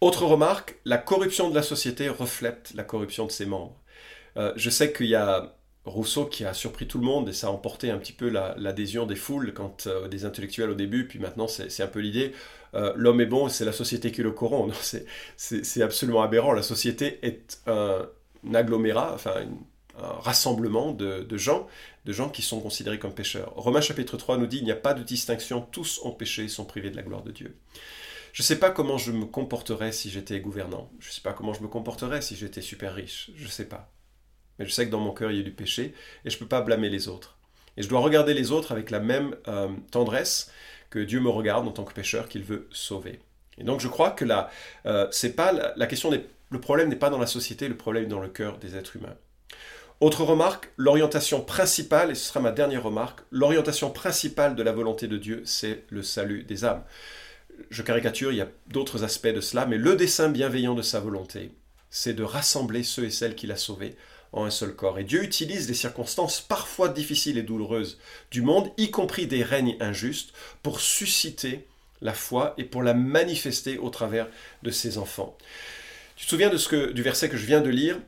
Autre 0.00 0.24
remarque, 0.24 0.74
la 0.84 0.98
corruption 0.98 1.50
de 1.50 1.54
la 1.54 1.62
société 1.62 2.08
reflète 2.08 2.72
la 2.74 2.82
corruption 2.82 3.26
de 3.26 3.30
ses 3.30 3.46
membres. 3.46 3.76
Euh, 4.36 4.52
je 4.56 4.70
sais 4.70 4.92
qu'il 4.92 5.06
y 5.06 5.14
a 5.14 5.54
Rousseau 5.88 6.26
qui 6.26 6.44
a 6.44 6.54
surpris 6.54 6.86
tout 6.86 6.98
le 6.98 7.04
monde 7.04 7.28
et 7.28 7.32
ça 7.32 7.48
a 7.48 7.50
emporté 7.50 7.90
un 7.90 7.98
petit 7.98 8.12
peu 8.12 8.28
l'adhésion 8.28 9.06
des 9.06 9.16
foules 9.16 9.52
quand 9.52 9.86
euh, 9.86 10.08
des 10.08 10.24
intellectuels 10.24 10.70
au 10.70 10.74
début, 10.74 11.06
puis 11.06 11.18
maintenant 11.18 11.48
c'est 11.48 11.82
un 11.82 11.86
peu 11.86 12.00
l'idée. 12.00 12.32
Euh, 12.74 12.92
l'homme 12.96 13.20
est 13.20 13.26
bon, 13.26 13.48
c'est 13.48 13.64
la 13.64 13.72
société 13.72 14.12
qui 14.12 14.22
le 14.22 14.30
corrompt. 14.30 14.74
C'est 15.36 15.82
absolument 15.82 16.22
aberrant. 16.22 16.52
La 16.52 16.62
société 16.62 17.18
est 17.22 17.60
un, 17.66 18.06
agglomérat, 18.54 19.12
enfin 19.14 19.46
un 20.00 20.12
rassemblement 20.20 20.92
de, 20.92 21.26
gens, 21.36 21.66
de 22.04 22.12
gens 22.12 22.28
qui 22.28 22.42
sont 22.42 22.60
considérés 22.60 22.98
comme 22.98 23.12
pécheurs. 23.12 23.52
Romains 23.56 23.80
chapitre 23.80 24.16
3 24.16 24.38
nous 24.38 24.46
dit 24.46 24.58
il 24.58 24.64
n'y 24.64 24.72
a 24.72 24.76
pas 24.76 24.94
de 24.94 25.02
distinction, 25.02 25.62
tous 25.72 26.00
ont 26.04 26.12
péché 26.12 26.44
et 26.44 26.48
sont 26.48 26.64
privés 26.64 26.90
de 26.90 26.96
la 26.96 27.02
gloire 27.02 27.22
de 27.22 27.32
Dieu. 27.32 27.56
Je 28.32 28.42
ne 28.42 28.44
sais 28.44 28.58
pas 28.58 28.70
comment 28.70 28.98
je 28.98 29.10
me 29.10 29.24
comporterais 29.24 29.90
si 29.90 30.10
j'étais 30.10 30.38
gouvernant. 30.38 30.90
Je 31.00 31.08
ne 31.08 31.12
sais 31.12 31.22
pas 31.22 31.32
comment 31.32 31.54
je 31.54 31.62
me 31.62 31.68
comporterais 31.68 32.20
si 32.20 32.36
j'étais 32.36 32.60
super 32.60 32.94
riche. 32.94 33.30
Je 33.34 33.44
ne 33.44 33.50
sais 33.50 33.64
pas. 33.64 33.90
Mais 34.58 34.66
je 34.66 34.70
sais 34.70 34.86
que 34.86 34.90
dans 34.90 35.00
mon 35.00 35.12
cœur, 35.12 35.30
il 35.30 35.38
y 35.38 35.40
a 35.40 35.44
du 35.44 35.52
péché 35.52 35.94
et 36.24 36.30
je 36.30 36.36
ne 36.36 36.40
peux 36.40 36.46
pas 36.46 36.60
blâmer 36.60 36.88
les 36.88 37.08
autres. 37.08 37.36
Et 37.76 37.82
je 37.82 37.88
dois 37.88 38.00
regarder 38.00 38.34
les 38.34 38.50
autres 38.50 38.72
avec 38.72 38.90
la 38.90 39.00
même 39.00 39.36
euh, 39.46 39.68
tendresse 39.90 40.50
que 40.90 40.98
Dieu 40.98 41.20
me 41.20 41.28
regarde 41.28 41.66
en 41.68 41.70
tant 41.70 41.84
que 41.84 41.92
pécheur 41.92 42.28
qu'il 42.28 42.42
veut 42.42 42.66
sauver. 42.70 43.20
Et 43.58 43.64
donc 43.64 43.80
je 43.80 43.88
crois 43.88 44.10
que 44.10 44.24
là, 44.24 44.50
euh, 44.86 45.06
c'est 45.10 45.34
pas 45.34 45.52
la, 45.52 45.86
question 45.86 46.10
le 46.50 46.60
problème 46.60 46.88
n'est 46.88 46.96
pas 46.96 47.10
dans 47.10 47.18
la 47.18 47.26
société, 47.26 47.68
le 47.68 47.76
problème 47.76 48.04
est 48.04 48.08
dans 48.08 48.20
le 48.20 48.28
cœur 48.28 48.58
des 48.58 48.76
êtres 48.76 48.96
humains. 48.96 49.16
Autre 50.00 50.22
remarque, 50.22 50.70
l'orientation 50.76 51.40
principale, 51.40 52.12
et 52.12 52.14
ce 52.14 52.28
sera 52.28 52.40
ma 52.40 52.52
dernière 52.52 52.84
remarque, 52.84 53.20
l'orientation 53.32 53.90
principale 53.90 54.54
de 54.54 54.62
la 54.62 54.70
volonté 54.70 55.08
de 55.08 55.16
Dieu, 55.16 55.42
c'est 55.44 55.84
le 55.90 56.02
salut 56.04 56.44
des 56.44 56.64
âmes 56.64 56.84
je 57.70 57.82
caricature, 57.82 58.32
il 58.32 58.38
y 58.38 58.42
a 58.42 58.48
d'autres 58.68 59.04
aspects 59.04 59.28
de 59.28 59.40
cela, 59.40 59.66
mais 59.66 59.78
le 59.78 59.96
dessein 59.96 60.28
bienveillant 60.28 60.74
de 60.74 60.82
sa 60.82 61.00
volonté, 61.00 61.52
c'est 61.90 62.14
de 62.14 62.22
rassembler 62.22 62.82
ceux 62.82 63.04
et 63.04 63.10
celles 63.10 63.34
qu'il 63.34 63.52
a 63.52 63.56
sauvés 63.56 63.96
en 64.32 64.44
un 64.44 64.50
seul 64.50 64.74
corps. 64.74 64.98
Et 64.98 65.04
Dieu 65.04 65.22
utilise 65.22 65.66
des 65.66 65.74
circonstances 65.74 66.40
parfois 66.40 66.88
difficiles 66.88 67.38
et 67.38 67.42
douloureuses 67.42 67.98
du 68.30 68.42
monde, 68.42 68.70
y 68.76 68.90
compris 68.90 69.26
des 69.26 69.42
règnes 69.42 69.76
injustes, 69.80 70.32
pour 70.62 70.80
susciter 70.80 71.66
la 72.00 72.12
foi 72.12 72.54
et 72.58 72.64
pour 72.64 72.82
la 72.82 72.94
manifester 72.94 73.78
au 73.78 73.90
travers 73.90 74.28
de 74.62 74.70
ses 74.70 74.98
enfants. 74.98 75.36
Tu 76.16 76.24
te 76.24 76.30
souviens 76.30 76.50
de 76.50 76.56
ce 76.56 76.68
que, 76.68 76.92
du 76.92 77.02
verset 77.02 77.28
que 77.28 77.36
je 77.36 77.46
viens 77.46 77.60
de 77.60 77.70
lire? 77.70 77.98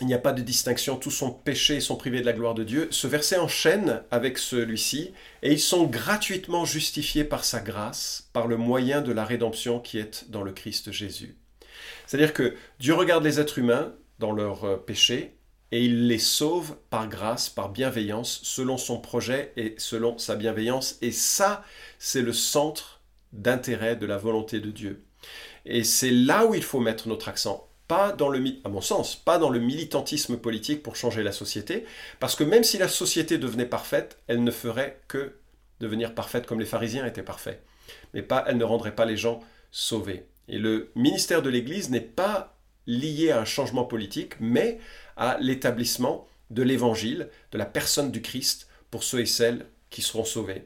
Il 0.00 0.08
n'y 0.08 0.14
a 0.14 0.18
pas 0.18 0.32
de 0.32 0.42
distinction, 0.42 0.96
tous 0.96 1.12
sont 1.12 1.30
péchés 1.30 1.76
et 1.76 1.80
sont 1.80 1.94
privés 1.94 2.20
de 2.20 2.26
la 2.26 2.32
gloire 2.32 2.54
de 2.54 2.64
Dieu. 2.64 2.88
Ce 2.90 3.06
verset 3.06 3.38
enchaîne 3.38 4.02
avec 4.10 4.38
celui-ci, 4.38 5.12
et 5.42 5.52
ils 5.52 5.60
sont 5.60 5.84
gratuitement 5.84 6.64
justifiés 6.64 7.22
par 7.22 7.44
sa 7.44 7.60
grâce, 7.60 8.28
par 8.32 8.48
le 8.48 8.56
moyen 8.56 9.02
de 9.02 9.12
la 9.12 9.24
rédemption 9.24 9.78
qui 9.78 9.98
est 9.98 10.28
dans 10.30 10.42
le 10.42 10.50
Christ 10.50 10.90
Jésus. 10.90 11.36
C'est-à-dire 12.06 12.32
que 12.32 12.56
Dieu 12.80 12.94
regarde 12.94 13.24
les 13.24 13.38
êtres 13.38 13.58
humains 13.58 13.94
dans 14.18 14.32
leurs 14.32 14.64
euh, 14.64 14.76
péchés, 14.76 15.36
et 15.74 15.86
il 15.86 16.06
les 16.06 16.20
sauve 16.20 16.76
par 16.88 17.08
grâce, 17.08 17.50
par 17.50 17.68
bienveillance, 17.68 18.38
selon 18.44 18.76
son 18.76 19.00
projet 19.00 19.52
et 19.56 19.74
selon 19.76 20.18
sa 20.18 20.36
bienveillance. 20.36 20.98
Et 21.02 21.10
ça, 21.10 21.64
c'est 21.98 22.22
le 22.22 22.32
centre 22.32 23.00
d'intérêt 23.32 23.96
de 23.96 24.06
la 24.06 24.16
volonté 24.16 24.60
de 24.60 24.70
Dieu. 24.70 25.04
Et 25.66 25.82
c'est 25.82 26.12
là 26.12 26.46
où 26.46 26.54
il 26.54 26.62
faut 26.62 26.78
mettre 26.78 27.08
notre 27.08 27.28
accent 27.28 27.68
pas 27.88 28.12
dans 28.12 28.28
le, 28.28 28.40
à 28.62 28.68
mon 28.68 28.80
sens, 28.80 29.16
pas 29.16 29.38
dans 29.38 29.50
le 29.50 29.58
militantisme 29.58 30.36
politique 30.36 30.80
pour 30.80 30.94
changer 30.94 31.24
la 31.24 31.32
société, 31.32 31.84
parce 32.20 32.36
que 32.36 32.44
même 32.44 32.62
si 32.62 32.78
la 32.78 32.86
société 32.86 33.36
devenait 33.36 33.66
parfaite, 33.66 34.18
elle 34.28 34.44
ne 34.44 34.52
ferait 34.52 35.00
que 35.08 35.34
devenir 35.80 36.14
parfaite 36.14 36.46
comme 36.46 36.60
les 36.60 36.66
pharisiens 36.66 37.04
étaient 37.04 37.24
parfaits, 37.24 37.60
mais 38.14 38.22
pas, 38.22 38.44
elle 38.46 38.58
ne 38.58 38.64
rendrait 38.64 38.94
pas 38.94 39.06
les 39.06 39.16
gens 39.16 39.40
sauvés. 39.72 40.28
Et 40.46 40.58
le 40.58 40.92
ministère 40.94 41.42
de 41.42 41.50
l'Église 41.50 41.90
n'est 41.90 42.00
pas 42.00 42.53
lié 42.86 43.30
à 43.30 43.40
un 43.40 43.44
changement 43.44 43.84
politique, 43.84 44.34
mais 44.40 44.78
à 45.16 45.36
l'établissement 45.40 46.26
de 46.50 46.62
l'Évangile, 46.62 47.28
de 47.52 47.58
la 47.58 47.66
personne 47.66 48.10
du 48.10 48.22
Christ 48.22 48.68
pour 48.90 49.02
ceux 49.02 49.20
et 49.20 49.26
celles 49.26 49.66
qui 49.94 50.02
seront 50.02 50.24
sauvés. 50.24 50.64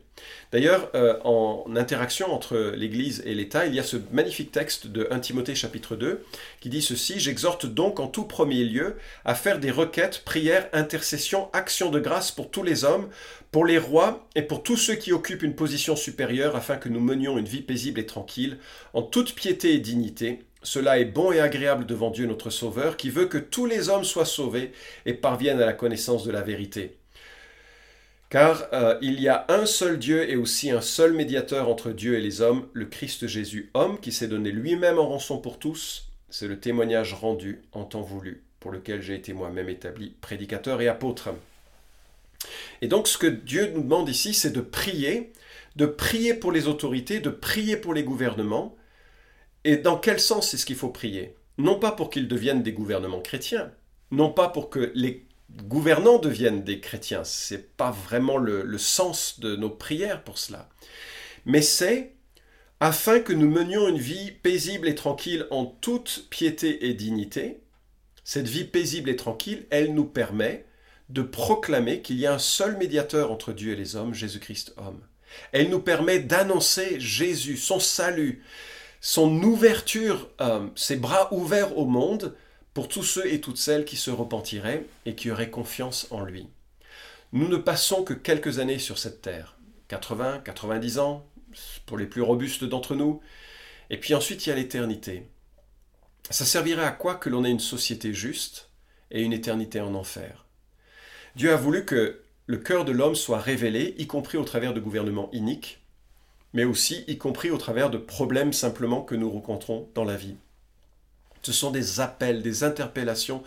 D'ailleurs, 0.52 0.90
euh, 0.94 1.18
en 1.22 1.76
interaction 1.76 2.32
entre 2.32 2.72
l'Église 2.74 3.22
et 3.26 3.34
l'État, 3.34 3.66
il 3.66 3.74
y 3.74 3.78
a 3.78 3.82
ce 3.82 3.98
magnifique 4.10 4.52
texte 4.52 4.86
de 4.86 5.06
1 5.10 5.20
Timothée 5.20 5.54
chapitre 5.54 5.96
2 5.96 6.24
qui 6.60 6.70
dit 6.70 6.80
ceci, 6.80 7.20
J'exhorte 7.20 7.66
donc 7.66 8.00
en 8.00 8.06
tout 8.06 8.24
premier 8.24 8.64
lieu 8.64 8.96
à 9.26 9.34
faire 9.34 9.60
des 9.60 9.70
requêtes, 9.70 10.22
prières, 10.24 10.70
intercessions, 10.72 11.50
actions 11.52 11.90
de 11.90 12.00
grâce 12.00 12.30
pour 12.30 12.50
tous 12.50 12.62
les 12.62 12.84
hommes, 12.84 13.10
pour 13.52 13.66
les 13.66 13.76
rois 13.76 14.26
et 14.34 14.40
pour 14.40 14.62
tous 14.62 14.78
ceux 14.78 14.94
qui 14.94 15.12
occupent 15.12 15.42
une 15.42 15.54
position 15.54 15.94
supérieure, 15.94 16.56
afin 16.56 16.78
que 16.78 16.88
nous 16.88 17.00
menions 17.00 17.36
une 17.36 17.44
vie 17.44 17.60
paisible 17.60 18.00
et 18.00 18.06
tranquille, 18.06 18.56
en 18.94 19.02
toute 19.02 19.34
piété 19.34 19.74
et 19.74 19.78
dignité. 19.78 20.40
Cela 20.68 20.98
est 20.98 21.06
bon 21.06 21.32
et 21.32 21.40
agréable 21.40 21.86
devant 21.86 22.10
Dieu 22.10 22.26
notre 22.26 22.50
Sauveur, 22.50 22.98
qui 22.98 23.08
veut 23.08 23.24
que 23.24 23.38
tous 23.38 23.64
les 23.64 23.88
hommes 23.88 24.04
soient 24.04 24.26
sauvés 24.26 24.72
et 25.06 25.14
parviennent 25.14 25.62
à 25.62 25.64
la 25.64 25.72
connaissance 25.72 26.24
de 26.24 26.30
la 26.30 26.42
vérité. 26.42 26.98
Car 28.28 28.66
euh, 28.74 28.98
il 29.00 29.18
y 29.18 29.28
a 29.28 29.46
un 29.48 29.64
seul 29.64 29.98
Dieu 29.98 30.28
et 30.28 30.36
aussi 30.36 30.70
un 30.70 30.82
seul 30.82 31.14
médiateur 31.14 31.70
entre 31.70 31.90
Dieu 31.90 32.18
et 32.18 32.20
les 32.20 32.42
hommes, 32.42 32.68
le 32.74 32.84
Christ 32.84 33.26
Jésus, 33.26 33.70
homme 33.72 33.98
qui 33.98 34.12
s'est 34.12 34.28
donné 34.28 34.50
lui-même 34.50 34.98
en 34.98 35.08
rançon 35.08 35.38
pour 35.38 35.58
tous. 35.58 36.10
C'est 36.28 36.48
le 36.48 36.60
témoignage 36.60 37.14
rendu 37.14 37.62
en 37.72 37.84
temps 37.84 38.02
voulu, 38.02 38.42
pour 38.60 38.70
lequel 38.70 39.00
j'ai 39.00 39.14
été 39.14 39.32
moi-même 39.32 39.70
établi 39.70 40.16
prédicateur 40.20 40.82
et 40.82 40.88
apôtre. 40.88 41.30
Et 42.82 42.88
donc 42.88 43.08
ce 43.08 43.16
que 43.16 43.26
Dieu 43.26 43.72
nous 43.74 43.84
demande 43.84 44.10
ici, 44.10 44.34
c'est 44.34 44.50
de 44.50 44.60
prier, 44.60 45.32
de 45.76 45.86
prier 45.86 46.34
pour 46.34 46.52
les 46.52 46.68
autorités, 46.68 47.20
de 47.20 47.30
prier 47.30 47.78
pour 47.78 47.94
les 47.94 48.02
gouvernements. 48.02 48.76
Et 49.64 49.76
dans 49.76 49.98
quel 49.98 50.20
sens 50.20 50.54
est-ce 50.54 50.66
qu'il 50.66 50.76
faut 50.76 50.88
prier? 50.88 51.34
Non 51.58 51.78
pas 51.78 51.92
pour 51.92 52.10
qu'ils 52.10 52.28
deviennent 52.28 52.62
des 52.62 52.72
gouvernements 52.72 53.20
chrétiens, 53.20 53.72
non 54.10 54.30
pas 54.30 54.48
pour 54.48 54.70
que 54.70 54.92
les 54.94 55.26
gouvernants 55.50 56.18
deviennent 56.18 56.62
des 56.62 56.80
chrétiens. 56.80 57.24
C'est 57.24 57.76
pas 57.76 57.90
vraiment 57.90 58.36
le, 58.36 58.78
sens 58.78 59.40
de 59.40 59.56
nos 59.56 59.70
prières 59.70 60.22
pour 60.22 60.38
cela. 60.38 60.68
Mais 61.46 61.62
c'est 61.62 62.12
afin 62.80 63.20
que 63.20 63.32
nous 63.32 63.50
menions 63.50 63.88
une 63.88 63.98
vie 63.98 64.30
paisible 64.30 64.88
et 64.88 64.94
tranquille 64.94 65.46
en 65.50 65.66
toute 65.66 66.26
piété 66.30 66.86
et 66.86 66.94
dignité. 66.94 67.60
Cette 68.22 68.46
vie 68.46 68.64
paisible 68.64 69.10
et 69.10 69.16
tranquille, 69.16 69.66
elle 69.70 69.94
nous 69.94 70.04
permet 70.04 70.66
de 71.08 71.22
proclamer 71.22 72.02
qu'il 72.02 72.18
y 72.18 72.26
a 72.26 72.34
un 72.34 72.38
seul 72.38 72.76
médiateur 72.76 73.32
entre 73.32 73.52
Dieu 73.52 73.72
et 73.72 73.76
les 73.76 73.96
hommes, 73.96 74.14
Jésus-Christ 74.14 74.74
homme. 74.76 75.00
Elle 75.52 75.70
nous 75.70 75.80
permet 75.80 76.20
d'annoncer 76.20 77.00
Jésus, 77.00 77.56
son 77.56 77.80
salut, 77.80 78.44
son 79.00 79.42
ouverture, 79.42 80.28
euh, 80.40 80.66
ses 80.74 80.96
bras 80.96 81.32
ouverts 81.32 81.76
au 81.76 81.86
monde, 81.86 82.34
pour 82.74 82.88
tous 82.88 83.02
ceux 83.02 83.26
et 83.32 83.40
toutes 83.40 83.58
celles 83.58 83.84
qui 83.84 83.96
se 83.96 84.10
repentiraient 84.10 84.86
et 85.04 85.14
qui 85.14 85.30
auraient 85.30 85.50
confiance 85.50 86.06
en 86.10 86.22
lui. 86.22 86.48
Nous 87.32 87.48
ne 87.48 87.56
passons 87.56 88.04
que 88.04 88.14
quelques 88.14 88.58
années 88.58 88.78
sur 88.78 88.98
cette 88.98 89.20
terre, 89.20 89.56
80, 89.88 90.42
90 90.44 90.98
ans, 90.98 91.26
pour 91.86 91.98
les 91.98 92.06
plus 92.06 92.22
robustes 92.22 92.64
d'entre 92.64 92.94
nous, 92.94 93.20
et 93.90 93.98
puis 93.98 94.14
ensuite 94.14 94.46
il 94.46 94.50
y 94.50 94.52
a 94.52 94.56
l'éternité. 94.56 95.28
Ça 96.30 96.44
servirait 96.44 96.84
à 96.84 96.92
quoi 96.92 97.14
que 97.14 97.28
l'on 97.28 97.44
ait 97.44 97.50
une 97.50 97.60
société 97.60 98.12
juste 98.12 98.70
et 99.10 99.22
une 99.22 99.32
éternité 99.32 99.80
en 99.80 99.94
enfer? 99.94 100.46
Dieu 101.36 101.52
a 101.52 101.56
voulu 101.56 101.84
que 101.84 102.22
le 102.46 102.56
cœur 102.58 102.84
de 102.84 102.92
l'homme 102.92 103.14
soit 103.14 103.40
révélé, 103.40 103.94
y 103.98 104.06
compris 104.06 104.38
au 104.38 104.44
travers 104.44 104.72
de 104.72 104.80
gouvernements 104.80 105.30
iniques, 105.32 105.80
mais 106.52 106.64
aussi 106.64 107.04
y 107.06 107.18
compris 107.18 107.50
au 107.50 107.58
travers 107.58 107.90
de 107.90 107.98
problèmes 107.98 108.52
simplement 108.52 109.02
que 109.02 109.14
nous 109.14 109.30
rencontrons 109.30 109.88
dans 109.94 110.04
la 110.04 110.16
vie. 110.16 110.36
Ce 111.42 111.52
sont 111.52 111.70
des 111.70 112.00
appels, 112.00 112.42
des 112.42 112.64
interpellations 112.64 113.42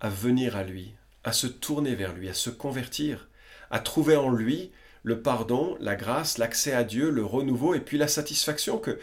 à 0.00 0.08
venir 0.08 0.56
à 0.56 0.64
lui, 0.64 0.94
à 1.24 1.32
se 1.32 1.46
tourner 1.46 1.94
vers 1.94 2.12
lui, 2.12 2.28
à 2.28 2.34
se 2.34 2.50
convertir, 2.50 3.28
à 3.70 3.80
trouver 3.80 4.16
en 4.16 4.30
lui 4.30 4.70
le 5.02 5.20
pardon, 5.20 5.76
la 5.80 5.96
grâce, 5.96 6.38
l'accès 6.38 6.72
à 6.72 6.84
Dieu, 6.84 7.10
le 7.10 7.24
renouveau 7.24 7.74
et 7.74 7.80
puis 7.80 7.98
la 7.98 8.08
satisfaction 8.08 8.78
que 8.78 8.98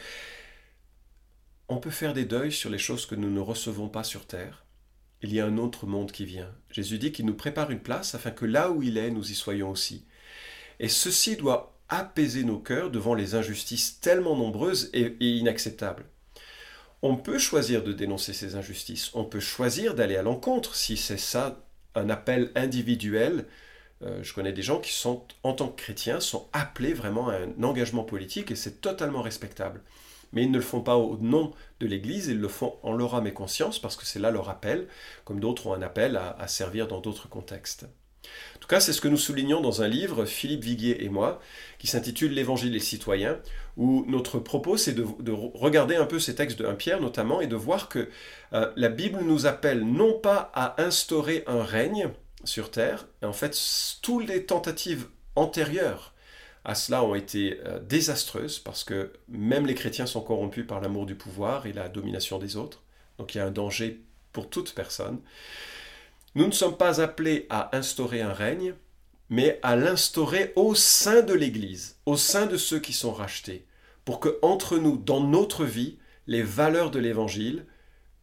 on 1.67 1.77
peut 1.77 1.91
faire 1.91 2.13
des 2.13 2.25
deuils 2.25 2.51
sur 2.51 2.69
les 2.69 2.77
choses 2.77 3.05
que 3.05 3.15
nous 3.15 3.29
ne 3.29 3.39
recevons 3.39 3.88
pas 3.88 4.03
sur 4.03 4.25
terre 4.25 4.65
il 5.21 5.33
y 5.33 5.39
a 5.39 5.45
un 5.45 5.57
autre 5.57 5.86
monde 5.86 6.12
qui 6.12 6.25
vient. 6.25 6.50
Jésus 6.71 6.98
dit 6.98 7.12
qu'il 7.12 7.25
nous 7.25 7.36
prépare 7.36 7.71
une 7.71 7.79
place 7.79 8.15
afin 8.15 8.31
que 8.31 8.45
là 8.45 8.71
où 8.71 8.81
il 8.81 8.98
est, 8.98 9.12
nous 9.12 9.31
y 9.31 9.36
soyons 9.36 9.69
aussi. 9.69 10.05
Et 10.79 10.89
ceci 10.89 11.36
doit 11.36 11.79
apaiser 11.91 12.43
nos 12.43 12.57
cœurs 12.57 12.89
devant 12.89 13.13
les 13.13 13.36
injustices 13.36 14.00
tellement 14.00 14.36
nombreuses 14.36 14.89
et, 14.93 15.15
inacceptables. 15.19 16.05
On 17.03 17.15
peut 17.15 17.38
choisir 17.38 17.83
de 17.83 17.93
dénoncer 17.93 18.33
ces 18.33 18.55
injustices, 18.55 19.12
on 19.13 19.25
peut 19.25 19.39
choisir 19.39 19.93
d'aller 19.93 20.15
à 20.15 20.24
l'encontre 20.24 20.75
si 20.75 20.98
c'est 20.98 21.17
ça 21.17 21.63
un 21.93 22.10
appel 22.10 22.51
individuel. 22.55 23.45
Euh, 24.01 24.24
je 24.24 24.33
connais 24.33 24.53
des 24.53 24.63
gens 24.63 24.79
qui 24.79 24.93
sont, 24.93 25.24
en 25.43 25.53
tant 25.53 25.67
que 25.67 25.79
chrétiens, 25.81 26.19
sont 26.19 26.48
appelés 26.53 26.93
vraiment 26.93 27.29
à 27.29 27.36
un 27.36 27.63
engagement 27.63 28.03
politique 28.03 28.50
et 28.50 28.55
c'est 28.55 28.81
totalement 28.81 29.21
respectable 29.21 29.83
mais 30.33 30.43
ils 30.43 30.51
ne 30.51 30.57
le 30.57 30.63
font 30.63 30.81
pas 30.81 30.98
au 30.98 31.17
nom 31.17 31.53
de 31.79 31.88
l'Église, 31.88 32.27
ils 32.27 32.39
le 32.39 32.48
font 32.48 32.77
en 32.83 32.93
leur 32.93 33.15
âme 33.15 33.27
et 33.27 33.33
conscience 33.33 33.79
parce 33.79 33.95
que 33.95 34.05
c'est 34.05 34.19
là 34.19 34.31
leur 34.31 34.50
appel, 34.50 34.88
comme 35.25 35.39
d'autres 35.39 35.67
ont 35.67 35.74
un 35.74 35.81
appel 35.81 36.17
à, 36.17 36.48
servir 36.48 36.88
dans 36.88 37.01
d'autres 37.01 37.29
contextes. 37.29 37.88
En 38.55 38.59
tout 38.59 38.67
cas, 38.67 38.79
c'est 38.79 38.93
ce 38.93 39.01
que 39.01 39.07
nous 39.07 39.17
soulignons 39.17 39.61
dans 39.61 39.81
un 39.81 39.87
livre, 39.87 40.25
Philippe 40.25 40.63
Viguier 40.63 41.03
et 41.03 41.09
moi, 41.09 41.41
qui 41.79 41.87
s'intitule 41.87 42.33
L'Évangile 42.33 42.71
des 42.71 42.79
citoyens, 42.79 43.39
où 43.77 44.05
notre 44.07 44.39
propos, 44.39 44.77
c'est 44.77 44.93
de, 44.93 45.31
regarder 45.31 45.95
un 45.95 46.05
peu 46.05 46.19
ces 46.19 46.35
textes 46.35 46.59
de 46.59 46.65
1 46.65 46.75
Pierre 46.75 47.01
notamment, 47.01 47.41
et 47.41 47.47
de 47.47 47.55
voir 47.55 47.89
que 47.89 48.09
euh, 48.53 48.71
la 48.75 48.89
Bible 48.89 49.21
nous 49.23 49.45
appelle 49.45 49.83
non 49.83 50.13
pas 50.13 50.51
à 50.53 50.81
instaurer 50.81 51.43
un 51.47 51.63
règne 51.63 52.09
sur 52.43 52.71
terre, 52.71 53.07
et 53.21 53.25
en 53.25 53.33
fait, 53.33 53.57
toutes 54.01 54.27
les 54.27 54.45
tentatives 54.45 55.07
antérieures 55.35 56.13
à 56.63 56.75
cela 56.75 57.03
ont 57.03 57.15
été 57.15 57.59
euh, 57.65 57.79
désastreuses 57.79 58.59
parce 58.59 58.83
que 58.83 59.13
même 59.27 59.65
les 59.65 59.75
chrétiens 59.75 60.05
sont 60.05 60.21
corrompus 60.21 60.65
par 60.67 60.79
l'amour 60.79 61.05
du 61.05 61.15
pouvoir 61.15 61.65
et 61.65 61.73
la 61.73 61.89
domination 61.89 62.37
des 62.37 62.55
autres. 62.55 62.83
Donc 63.17 63.33
il 63.33 63.39
y 63.39 63.41
a 63.41 63.45
un 63.45 63.51
danger 63.51 64.01
pour 64.31 64.49
toute 64.49 64.73
personne. 64.73 65.19
Nous 66.33 66.47
ne 66.47 66.51
sommes 66.51 66.77
pas 66.77 67.01
appelés 67.01 67.45
à 67.50 67.75
instaurer 67.75 68.21
un 68.21 68.31
règne, 68.31 68.73
mais 69.29 69.59
à 69.63 69.75
l'instaurer 69.75 70.53
au 70.55 70.75
sein 70.75 71.21
de 71.21 71.33
l'Église, 71.33 71.97
au 72.05 72.15
sein 72.15 72.45
de 72.45 72.55
ceux 72.55 72.79
qui 72.79 72.93
sont 72.93 73.11
rachetés, 73.11 73.65
pour 74.05 74.21
que 74.21 74.39
entre 74.41 74.77
nous, 74.77 74.95
dans 74.95 75.19
notre 75.19 75.65
vie, 75.65 75.97
les 76.27 76.41
valeurs 76.41 76.89
de 76.89 77.00
l'Évangile 77.00 77.65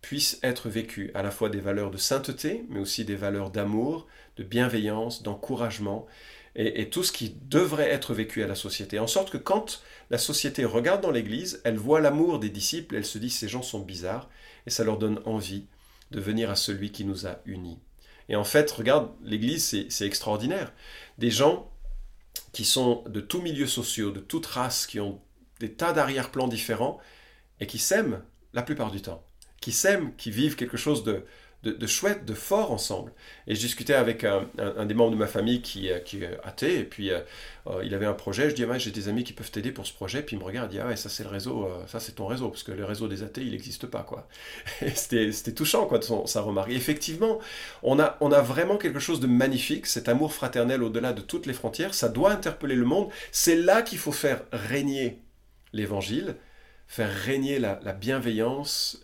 puissent 0.00 0.38
être 0.42 0.70
vécues, 0.70 1.10
à 1.12 1.22
la 1.22 1.30
fois 1.30 1.50
des 1.50 1.60
valeurs 1.60 1.90
de 1.90 1.98
sainteté, 1.98 2.64
mais 2.70 2.80
aussi 2.80 3.04
des 3.04 3.16
valeurs 3.16 3.50
d'amour, 3.50 4.06
de 4.38 4.42
bienveillance, 4.42 5.22
d'encouragement, 5.22 6.06
et, 6.54 6.88
tout 6.88 7.02
ce 7.02 7.12
qui 7.12 7.36
devrait 7.42 7.90
être 7.90 8.14
vécu 8.14 8.42
à 8.42 8.46
la 8.46 8.54
société. 8.54 8.98
En 8.98 9.06
sorte 9.06 9.30
que 9.30 9.36
quand 9.36 9.82
la 10.10 10.18
société 10.18 10.64
regarde 10.64 11.02
dans 11.02 11.10
l'Église, 11.10 11.60
elle 11.62 11.76
voit 11.76 12.00
l'amour 12.00 12.38
des 12.38 12.48
disciples, 12.48 12.96
elle 12.96 13.04
se 13.04 13.18
dit 13.18 13.30
ces 13.30 13.48
gens 13.48 13.62
sont 13.62 13.80
bizarres, 13.80 14.30
et 14.66 14.70
ça 14.70 14.82
leur 14.82 14.96
donne 14.96 15.20
envie 15.26 15.66
de 16.10 16.20
venir 16.20 16.50
à 16.50 16.56
celui 16.56 16.90
qui 16.90 17.04
nous 17.04 17.26
a 17.26 17.40
unis. 17.44 17.78
Et 18.28 18.36
en 18.36 18.44
fait, 18.44 18.70
regarde, 18.70 19.10
l'Église, 19.22 19.86
c'est 19.88 20.06
extraordinaire. 20.06 20.72
Des 21.18 21.30
gens 21.30 21.70
qui 22.52 22.64
sont 22.64 23.04
de 23.06 23.20
tous 23.20 23.40
milieux 23.40 23.66
sociaux, 23.66 24.10
de 24.10 24.20
toutes 24.20 24.46
races, 24.46 24.86
qui 24.86 25.00
ont 25.00 25.20
des 25.60 25.72
tas 25.72 25.92
d'arrière-plans 25.92 26.48
différents, 26.48 26.98
et 27.60 27.66
qui 27.66 27.78
s'aiment 27.78 28.22
la 28.52 28.62
plupart 28.62 28.90
du 28.90 29.02
temps. 29.02 29.24
Qui 29.60 29.72
s'aiment, 29.72 30.14
qui 30.16 30.30
vivent 30.30 30.56
quelque 30.56 30.76
chose 30.76 31.04
de, 31.04 31.24
de, 31.64 31.86
chouette, 31.86 32.24
de 32.24 32.34
fort 32.34 32.70
ensemble. 32.70 33.12
Et 33.48 33.54
je 33.54 33.60
discutais 33.60 33.94
avec 33.94 34.24
un, 34.24 34.46
des 34.86 34.94
membres 34.94 35.10
de 35.10 35.16
ma 35.16 35.26
famille 35.26 35.60
qui, 35.60 35.90
euh, 35.90 35.98
est 35.98 36.38
athée, 36.44 36.78
et 36.78 36.84
puis 36.84 37.10
euh, 37.10 37.20
euh, 37.66 37.82
il 37.84 37.94
avait 37.94 38.06
un 38.06 38.12
projet, 38.12 38.48
je 38.48 38.54
dis, 38.54 38.64
ah, 38.64 38.78
j'ai 38.78 38.92
des 38.92 39.08
amis 39.08 39.24
qui 39.24 39.32
peuvent 39.32 39.50
t'aider 39.50 39.72
pour 39.72 39.84
ce 39.84 39.92
projet, 39.92 40.22
puis 40.22 40.36
il 40.36 40.38
me 40.38 40.44
regarde, 40.44 40.72
il 40.72 40.76
dit, 40.76 40.80
ah 40.80 40.86
ouais, 40.86 40.96
ça 40.96 41.08
c'est 41.08 41.24
le 41.24 41.30
réseau, 41.30 41.68
ça 41.88 41.98
c'est 41.98 42.12
ton 42.12 42.26
réseau, 42.26 42.48
parce 42.48 42.62
que 42.62 42.70
le 42.70 42.84
réseau 42.84 43.08
des 43.08 43.24
athées, 43.24 43.42
il 43.42 43.50
n'existe 43.50 43.86
pas, 43.86 44.02
quoi. 44.02 44.28
C'était 44.94 45.32
touchant, 45.52 45.86
quoi, 45.86 46.00
son, 46.00 46.26
sa 46.26 46.42
remarque. 46.42 46.70
Et 46.70 46.76
effectivement, 46.76 47.40
on 47.82 47.98
a, 47.98 48.16
on 48.20 48.30
a 48.30 48.40
vraiment 48.40 48.76
quelque 48.76 49.00
chose 49.00 49.18
de 49.18 49.26
magnifique, 49.26 49.86
cet 49.86 50.08
amour 50.08 50.32
fraternel 50.32 50.82
au-delà 50.82 51.12
de 51.12 51.22
toutes 51.22 51.46
les 51.46 51.54
frontières, 51.54 51.94
ça 51.94 52.08
doit 52.08 52.30
interpeller 52.30 52.76
le 52.76 52.84
monde, 52.84 53.08
c'est 53.32 53.56
là 53.56 53.82
qu'il 53.82 53.98
faut 53.98 54.12
faire 54.12 54.42
régner 54.52 55.22
l'évangile, 55.72 56.36
faire 56.86 57.12
régner 57.12 57.58
la, 57.58 57.80
la 57.82 57.92
bienveillance, 57.92 59.02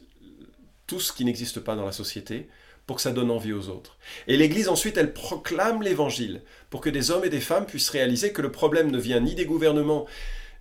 tout 0.87 1.01
ce 1.01 1.13
qui 1.13 1.25
n'existe 1.25 1.61
pas 1.61 1.77
dans 1.77 1.87
la 1.87 1.93
société 1.93 2.49
pour 2.87 2.97
que 2.97 3.03
ça 3.03 3.13
donne 3.13 3.31
envie 3.31 3.53
aux 3.53 3.69
autres. 3.69 3.99
Et 4.27 4.37
l'Église 4.37 4.69
ensuite, 4.69 4.97
elle 4.97 5.13
proclame 5.13 5.83
l'Évangile 5.83 6.43
pour 6.71 6.81
que 6.81 6.91
des 6.91 7.11
hommes 7.11 7.25
et 7.25 7.31
des 7.31 7.41
femmes 7.41 7.67
puissent 7.67 7.91
réaliser 7.91 8.33
que 8.33 8.43
le 8.43 8.53
problème 8.53 8.91
ne 8.91 8.99
vient 8.99 9.21
ni 9.21 9.35
des 9.35 9.47
gouvernements, 9.47 10.07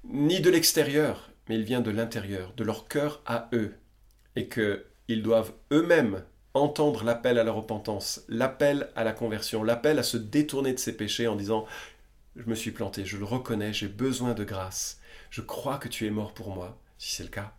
ni 0.06 0.40
de 0.40 0.50
l'extérieur, 0.50 1.30
mais 1.50 1.56
il 1.56 1.64
vient 1.64 1.82
de 1.82 1.92
l'intérieur, 1.92 2.54
de 2.56 2.64
leur 2.64 2.88
cœur 2.88 3.22
à 3.26 3.50
eux, 3.54 3.76
et 4.36 4.48
qu'ils 4.48 5.24
doivent 5.24 5.54
eux-mêmes 5.72 6.24
entendre 6.54 7.04
l'appel 7.04 7.40
à 7.40 7.44
la 7.44 7.52
repentance, 7.52 8.24
l'appel 8.30 8.90
à 8.96 9.04
la 9.04 9.12
conversion, 9.12 9.64
l'appel 9.64 10.00
à 10.00 10.04
se 10.04 10.18
détourner 10.18 10.74
de 10.74 10.80
ses 10.80 10.96
péchés 10.96 11.28
en 11.28 11.36
disant 11.36 11.66
je 12.36 12.48
me 12.48 12.56
suis 12.56 12.72
planté, 12.72 13.06
je 13.06 13.18
le 13.18 13.26
reconnais, 13.26 13.74
j'ai 13.74 13.88
besoin 13.88 14.34
de 14.34 14.44
grâce, 14.44 15.00
je 15.30 15.42
crois 15.42 15.78
que 15.78 15.88
tu 15.88 16.08
es 16.08 16.12
mort 16.12 16.34
pour 16.34 16.54
moi, 16.54 16.80
si 16.98 17.12
c'est 17.16 17.24
le 17.24 17.30
cas, 17.30 17.54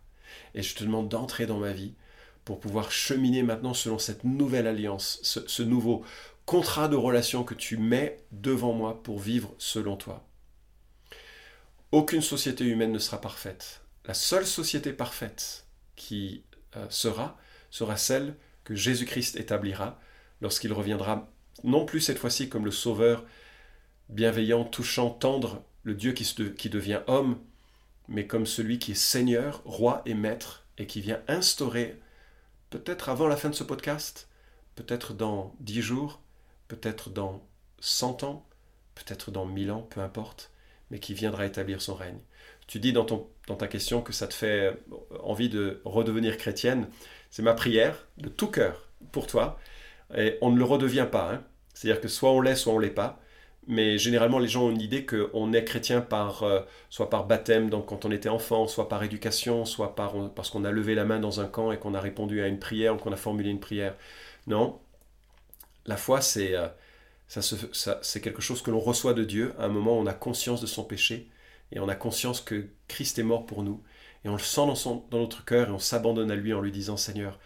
et 0.53 0.61
je 0.61 0.75
te 0.75 0.83
demande 0.83 1.09
d'entrer 1.09 1.45
dans 1.45 1.59
ma 1.59 1.71
vie, 1.71 1.93
pour 2.45 2.59
pouvoir 2.59 2.91
cheminer 2.91 3.43
maintenant 3.43 3.73
selon 3.73 3.97
cette 3.97 4.23
nouvelle 4.23 4.67
alliance, 4.67 5.19
ce, 5.23 5.63
nouveau 5.63 6.05
contrat 6.45 6.87
de 6.87 6.95
relation 6.95 7.43
que 7.43 7.55
tu 7.55 7.75
mets 7.77 8.19
devant 8.31 8.71
moi 8.71 9.01
pour 9.01 9.19
vivre 9.19 9.53
selon 9.57 9.97
toi. 9.97 10.23
Aucune 11.91 12.21
société 12.21 12.63
humaine 12.63 12.91
ne 12.91 12.99
sera 12.99 13.19
parfaite. 13.19 13.81
La 14.05 14.13
seule 14.13 14.45
société 14.45 14.93
parfaite 14.93 15.65
qui 15.95 16.43
euh, 16.75 16.85
sera, 16.89 17.37
sera 17.71 17.97
celle 17.97 18.35
que 18.63 18.75
Jésus-Christ 18.75 19.37
établira 19.37 19.99
lorsqu'il 20.41 20.71
reviendra, 20.71 21.27
non 21.63 21.85
plus 21.85 22.01
cette 22.01 22.19
fois-ci 22.19 22.47
comme 22.47 22.65
le 22.65 22.71
Sauveur 22.71 23.25
bienveillant, 24.09 24.65
touchant, 24.65 25.09
tendre, 25.09 25.63
le 25.83 25.95
Dieu 25.95 26.11
qui, 26.11 26.31
qui 26.55 26.69
devient 26.69 27.01
homme, 27.07 27.39
mais 28.07 28.27
comme 28.27 28.45
celui 28.45 28.77
qui 28.77 28.91
est 28.91 28.95
Seigneur, 28.95 29.63
roi 29.65 30.03
et 30.05 30.13
maître, 30.13 30.65
et 30.77 30.85
qui 30.85 31.01
vient 31.01 31.21
instaurer 31.27 31.99
peut-être 32.79 33.07
avant 33.09 33.27
la 33.27 33.37
fin 33.37 33.49
de 33.49 33.55
ce 33.55 33.63
podcast, 33.63 34.27
peut-être 34.75 35.13
dans 35.13 35.55
dix 35.61 35.81
jours, 35.81 36.19
peut-être 36.67 37.09
dans 37.09 37.41
cent 37.79 38.23
ans, 38.23 38.45
peut-être 38.95 39.31
dans 39.31 39.45
mille 39.45 39.71
ans, 39.71 39.87
peu 39.89 40.01
importe, 40.01 40.51
mais 40.91 40.99
qui 40.99 41.13
viendra 41.13 41.45
établir 41.45 41.81
son 41.81 41.95
règne. 41.95 42.19
Tu 42.67 42.79
dis 42.79 42.91
dans, 42.91 43.05
ta 43.05 43.67
question 43.67 44.01
que 44.01 44.11
ça 44.11 44.27
te 44.27 44.33
fait 44.33 44.77
envie 45.23 45.49
de 45.49 45.81
redevenir 45.85 46.37
chrétienne. 46.37 46.87
C'est 47.29 47.43
ma 47.43 47.53
prière 47.53 48.07
de 48.17 48.27
tout 48.27 48.47
cœur 48.47 48.89
pour 49.11 49.27
toi. 49.27 49.59
Et 50.15 50.37
on 50.41 50.51
ne 50.51 50.57
le 50.57 50.63
redevient 50.65 51.07
pas. 51.09 51.31
Hein. 51.31 51.43
C'est-à-dire 51.73 52.01
que 52.01 52.07
soit 52.07 52.31
on 52.31 52.41
l'est, 52.41 52.55
soit 52.55 52.73
on 52.73 52.79
l'est 52.79 52.89
pas 52.89 53.21
mais 53.67 53.97
généralement 53.97 54.39
les 54.39 54.47
gens 54.47 54.65
ont 54.65 54.71
une 54.71 54.81
idée 54.81 55.05
qu'on 55.05 55.53
est 55.53 55.63
chrétien 55.63 56.01
par, 56.01 56.43
euh, 56.43 56.61
soit 56.89 57.09
par 57.09 57.25
baptême, 57.25 57.69
donc 57.69 57.87
quand 57.87 58.05
on 58.05 58.11
était 58.11 58.29
enfant, 58.29 58.67
soit 58.67 58.89
par 58.89 59.03
éducation, 59.03 59.65
soit 59.65 59.95
par, 59.95 60.13
parce 60.33 60.49
qu'on 60.49 60.65
a 60.65 60.71
levé 60.71 60.95
la 60.95 61.05
main 61.05 61.19
dans 61.19 61.41
un 61.41 61.47
camp 61.47 61.71
et 61.71 61.77
qu'on 61.77 61.93
a 61.93 62.01
répondu 62.01 62.41
à 62.41 62.47
une 62.47 62.59
prière 62.59 62.95
ou 62.95 62.97
qu'on 62.97 63.11
a 63.11 63.17
formulé 63.17 63.49
une 63.49 63.59
prière. 63.59 63.95
Non, 64.47 64.79
la 65.85 65.97
foi 65.97 66.21
c'est 66.21 66.55
euh, 66.55 66.67
ça, 67.27 67.99
c'est 68.01 68.21
quelque 68.21 68.41
chose 68.41 68.61
que 68.61 68.71
l'on 68.71 68.79
reçoit 68.79 69.13
de 69.13 69.23
Dieu 69.23 69.53
à 69.59 69.65
un 69.65 69.69
moment 69.69 69.97
où 69.97 70.01
on 70.01 70.05
a 70.05 70.13
conscience 70.13 70.61
de 70.61 70.67
son 70.67 70.83
péché 70.83 71.29
et 71.71 71.79
on 71.79 71.89
a 71.89 71.95
conscience 71.95 72.41
que 72.41 72.67
Christ 72.87 73.19
est 73.19 73.23
mort 73.23 73.45
pour 73.45 73.63
nous 73.63 73.81
et 74.23 74.29
on 74.29 74.33
le 74.33 74.39
sent 74.39 74.65
dans, 74.65 75.07
dans 75.09 75.19
notre 75.19 75.45
cœur 75.45 75.69
et 75.69 75.71
on 75.71 75.79
s'abandonne 75.79 76.31
à 76.31 76.35
lui 76.35 76.53
en 76.53 76.61
lui 76.61 76.71
disant 76.71 76.97
Seigneur, 76.97 77.39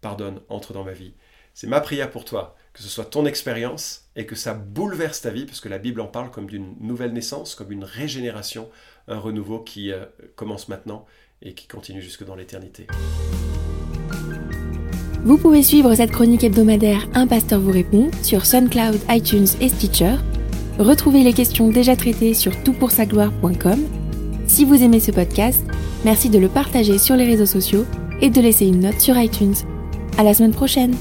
pardonne, 0.00 0.40
entre 0.48 0.72
dans 0.72 0.84
ma 0.84 0.92
vie. 0.92 1.14
C'est 1.54 1.66
ma 1.66 1.80
prière 1.80 2.10
pour 2.10 2.24
toi, 2.24 2.56
que 2.76 2.82
ce 2.82 2.90
soit 2.90 3.06
ton 3.06 3.24
expérience 3.24 4.02
et 4.16 4.26
que 4.26 4.34
ça 4.34 4.52
bouleverse 4.52 5.22
ta 5.22 5.30
vie, 5.30 5.46
parce 5.46 5.60
que 5.60 5.68
la 5.70 5.78
Bible 5.78 5.98
en 6.02 6.08
parle 6.08 6.30
comme 6.30 6.44
d'une 6.44 6.74
nouvelle 6.78 7.14
naissance, 7.14 7.54
comme 7.54 7.72
une 7.72 7.84
régénération, 7.84 8.68
un 9.08 9.18
renouveau 9.18 9.60
qui 9.60 9.90
euh, 9.92 10.04
commence 10.34 10.68
maintenant 10.68 11.06
et 11.40 11.54
qui 11.54 11.68
continue 11.68 12.02
jusque 12.02 12.26
dans 12.26 12.34
l'éternité. 12.34 12.86
Vous 15.24 15.38
pouvez 15.38 15.62
suivre 15.62 15.94
cette 15.94 16.10
chronique 16.10 16.44
hebdomadaire 16.44 17.08
Un 17.14 17.26
pasteur 17.26 17.60
vous 17.60 17.72
répond 17.72 18.10
sur 18.22 18.44
SoundCloud, 18.44 19.00
iTunes 19.08 19.48
et 19.62 19.70
Stitcher. 19.70 20.16
Retrouvez 20.78 21.24
les 21.24 21.32
questions 21.32 21.70
déjà 21.70 21.96
traitées 21.96 22.34
sur 22.34 22.62
toutpoursagloire.com. 22.62 23.86
Si 24.46 24.66
vous 24.66 24.82
aimez 24.82 25.00
ce 25.00 25.12
podcast, 25.12 25.64
merci 26.04 26.28
de 26.28 26.38
le 26.38 26.50
partager 26.50 26.98
sur 26.98 27.16
les 27.16 27.24
réseaux 27.24 27.46
sociaux 27.46 27.86
et 28.20 28.28
de 28.28 28.40
laisser 28.42 28.66
une 28.66 28.80
note 28.80 29.00
sur 29.00 29.16
iTunes. 29.16 29.54
À 30.18 30.24
la 30.24 30.34
semaine 30.34 30.52
prochaine! 30.54 30.94